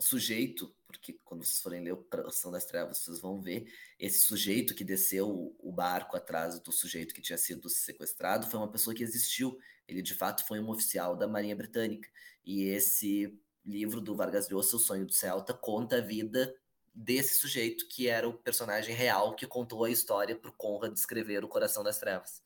[0.00, 4.74] sujeito, porque quando vocês forem ler o Coração das Trevas, vocês vão ver esse sujeito
[4.74, 9.02] que desceu o barco atrás do sujeito que tinha sido sequestrado, foi uma pessoa que
[9.02, 9.56] existiu.
[9.86, 12.08] Ele de fato foi um oficial da Marinha Britânica.
[12.44, 16.52] E esse livro do Vargas Llosa, O Sonho do Celta, conta a vida
[16.94, 21.44] desse sujeito que era o personagem real que contou a história para o Conrad descrever
[21.44, 22.42] o Coração das Trevas.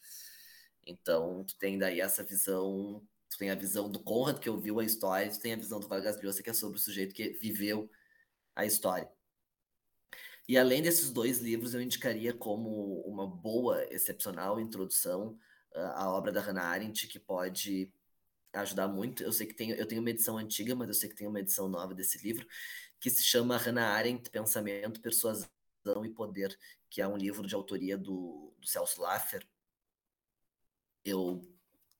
[0.86, 4.84] Então, tu tem daí essa visão, tu tem a visão do Conrad que ouviu a
[4.84, 7.90] história, tu tem a visão do Vargas Llosa que é sobre o sujeito que viveu
[8.54, 9.10] a história.
[10.46, 15.38] E além desses dois livros, eu indicaria como uma boa, excepcional introdução
[15.74, 17.92] a obra da Hannah Arendt, que pode
[18.52, 19.22] ajudar muito.
[19.22, 21.40] Eu sei que tem, eu tenho uma edição antiga, mas eu sei que tem uma
[21.40, 22.46] edição nova desse livro,
[23.04, 25.46] que se chama Hannah Arendt, Pensamento, Persuasão
[26.06, 26.58] e Poder,
[26.88, 29.46] que é um livro de autoria do, do Celso Laffer.
[31.04, 31.46] Eu,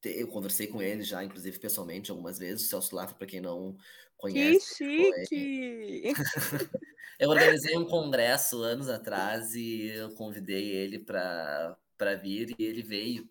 [0.03, 2.65] eu conversei com ele já, inclusive pessoalmente, algumas vezes.
[2.65, 3.77] O Celso Laffer, para quem não
[4.17, 4.79] conhece.
[4.79, 6.15] Que chique!
[7.21, 11.77] eu organizei um congresso anos atrás e eu convidei ele para
[12.23, 13.29] vir e ele veio.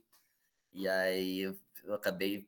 [0.72, 1.58] E aí eu
[1.96, 2.48] acabei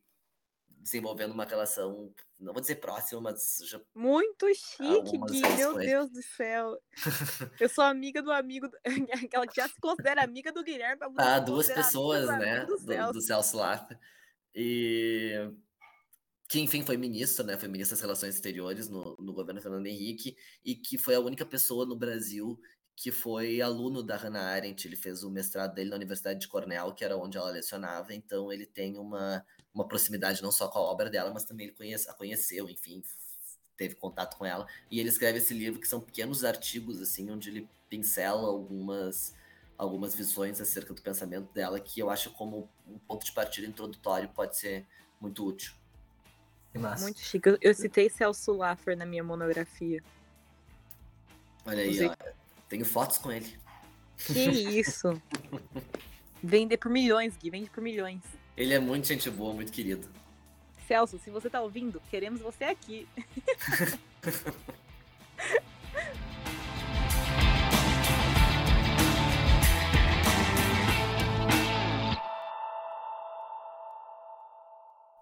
[0.68, 3.80] desenvolvendo uma relação, não vou dizer próxima, mas já.
[3.96, 6.78] Muito chique, Gui, meu Deus do céu.
[7.60, 8.68] Eu sou amiga do amigo,
[9.26, 11.02] aquela que já se considera amiga do Guilherme.
[11.18, 12.66] Ah, duas pessoas, né?
[12.66, 13.98] Do, do, do Celso Laffer.
[14.54, 15.50] E
[16.48, 17.58] que enfim foi ministro, né?
[17.58, 21.46] Foi ministro das Relações Exteriores no, no governo Fernando Henrique e que foi a única
[21.46, 22.60] pessoa no Brasil
[22.96, 24.88] que foi aluno da Hannah Arendt.
[24.88, 28.14] Ele fez o mestrado dele na Universidade de Cornell, que era onde ela lecionava.
[28.14, 29.44] Então ele tem uma
[29.76, 33.04] uma proximidade não só com a obra dela, mas também ele conhece, a conheceu, enfim,
[33.76, 34.66] teve contato com ela.
[34.90, 39.36] E ele escreve esse livro que são pequenos artigos, assim, onde ele pincela algumas,
[39.78, 44.30] algumas visões acerca do pensamento dela, que eu acho como um ponto de partida introdutório
[44.30, 44.88] pode ser
[45.20, 45.74] muito útil.
[46.74, 47.58] Muito chique.
[47.62, 50.04] Eu citei Celso Laffer na minha monografia.
[51.66, 52.08] Olha aí, Usei...
[52.08, 52.16] ó,
[52.68, 53.58] tenho fotos com ele.
[54.18, 54.50] Que
[54.80, 55.22] isso!
[56.44, 58.22] Vende por milhões, Gui, vende por milhões.
[58.58, 60.08] Ele é muito gente boa, muito querido.
[60.88, 63.06] Celso, se você tá ouvindo, queremos você aqui.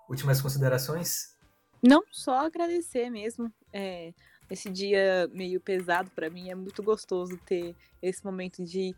[0.07, 1.35] Últimas considerações?
[1.81, 3.51] Não, só agradecer mesmo.
[3.72, 4.14] É,
[4.47, 8.95] esse dia meio pesado para mim é muito gostoso ter esse momento de,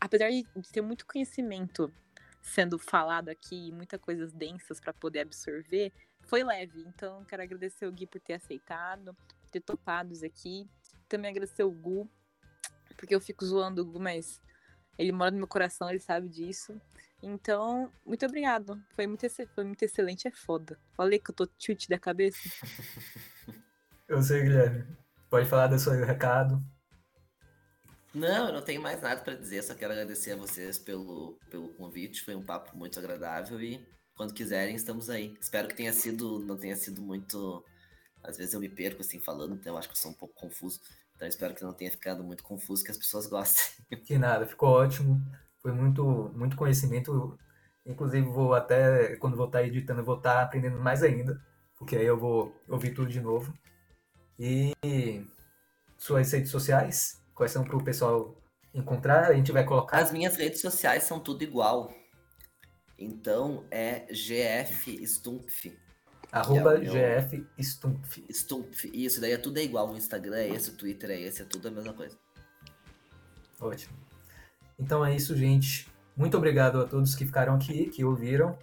[0.00, 1.92] apesar de ter muito conhecimento
[2.46, 5.92] sendo falado aqui, muitas coisas densas para poder absorver,
[6.26, 6.80] foi leve.
[6.86, 10.68] Então, quero agradecer o Gui por ter aceitado, por ter topado isso aqui.
[11.08, 12.08] Também agradecer o Gu,
[12.96, 14.40] porque eu fico zoando o Gu, mas
[14.96, 16.80] ele mora no meu coração, ele sabe disso.
[17.22, 18.80] Então, muito obrigado.
[18.94, 20.78] Foi muito, foi muito excelente, é foda.
[20.92, 22.38] Falei que eu tô chute da cabeça.
[24.06, 24.86] eu sei, Guilherme.
[25.28, 26.62] Pode falar do seu recado.
[28.16, 31.68] Não, eu não tenho mais nada para dizer, só quero agradecer a vocês pelo, pelo
[31.74, 35.36] convite, foi um papo muito agradável e quando quiserem estamos aí.
[35.38, 37.62] Espero que tenha sido, não tenha sido muito,
[38.24, 40.34] às vezes eu me perco assim falando, então eu acho que eu sou um pouco
[40.34, 40.80] confuso,
[41.14, 43.84] então espero que não tenha ficado muito confuso, que as pessoas gostem.
[44.06, 45.20] Que nada, ficou ótimo,
[45.60, 47.38] foi muito, muito conhecimento,
[47.84, 51.38] inclusive vou até, quando vou estar editando, vou estar aprendendo mais ainda,
[51.76, 53.52] porque aí eu vou ouvir tudo de novo.
[54.38, 54.72] E
[55.98, 58.34] suas redes sociais, quais são para o pessoal
[58.74, 59.30] encontrar?
[59.30, 59.98] A gente vai colocar.
[59.98, 61.94] As minhas redes sociais são tudo igual.
[62.98, 65.78] Então é GF Stumpf.
[66.32, 67.20] Arroba é.
[67.20, 68.24] GF Stumpf.
[68.30, 69.92] Stumpf, isso, daí é tudo é igual.
[69.92, 72.18] O Instagram é esse, o Twitter é esse, é tudo a mesma coisa.
[73.60, 73.96] Ótimo.
[74.78, 75.88] Então é isso, gente.
[76.16, 78.58] Muito obrigado a todos que ficaram aqui, que ouviram.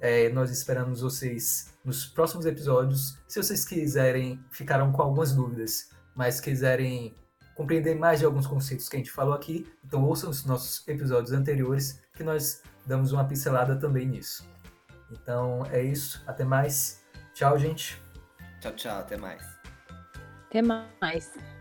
[0.00, 3.18] É, nós esperamos vocês nos próximos episódios.
[3.28, 7.14] Se vocês quiserem, ficaram com algumas dúvidas, mas quiserem
[7.56, 11.32] compreender mais de alguns conceitos que a gente falou aqui, então ouçam os nossos episódios
[11.32, 14.48] anteriores, que nós damos uma pincelada também nisso.
[15.10, 17.02] Então é isso, até mais.
[17.34, 18.00] Tchau, gente.
[18.60, 19.42] Tchau, tchau, até mais.
[20.48, 21.55] Até mais.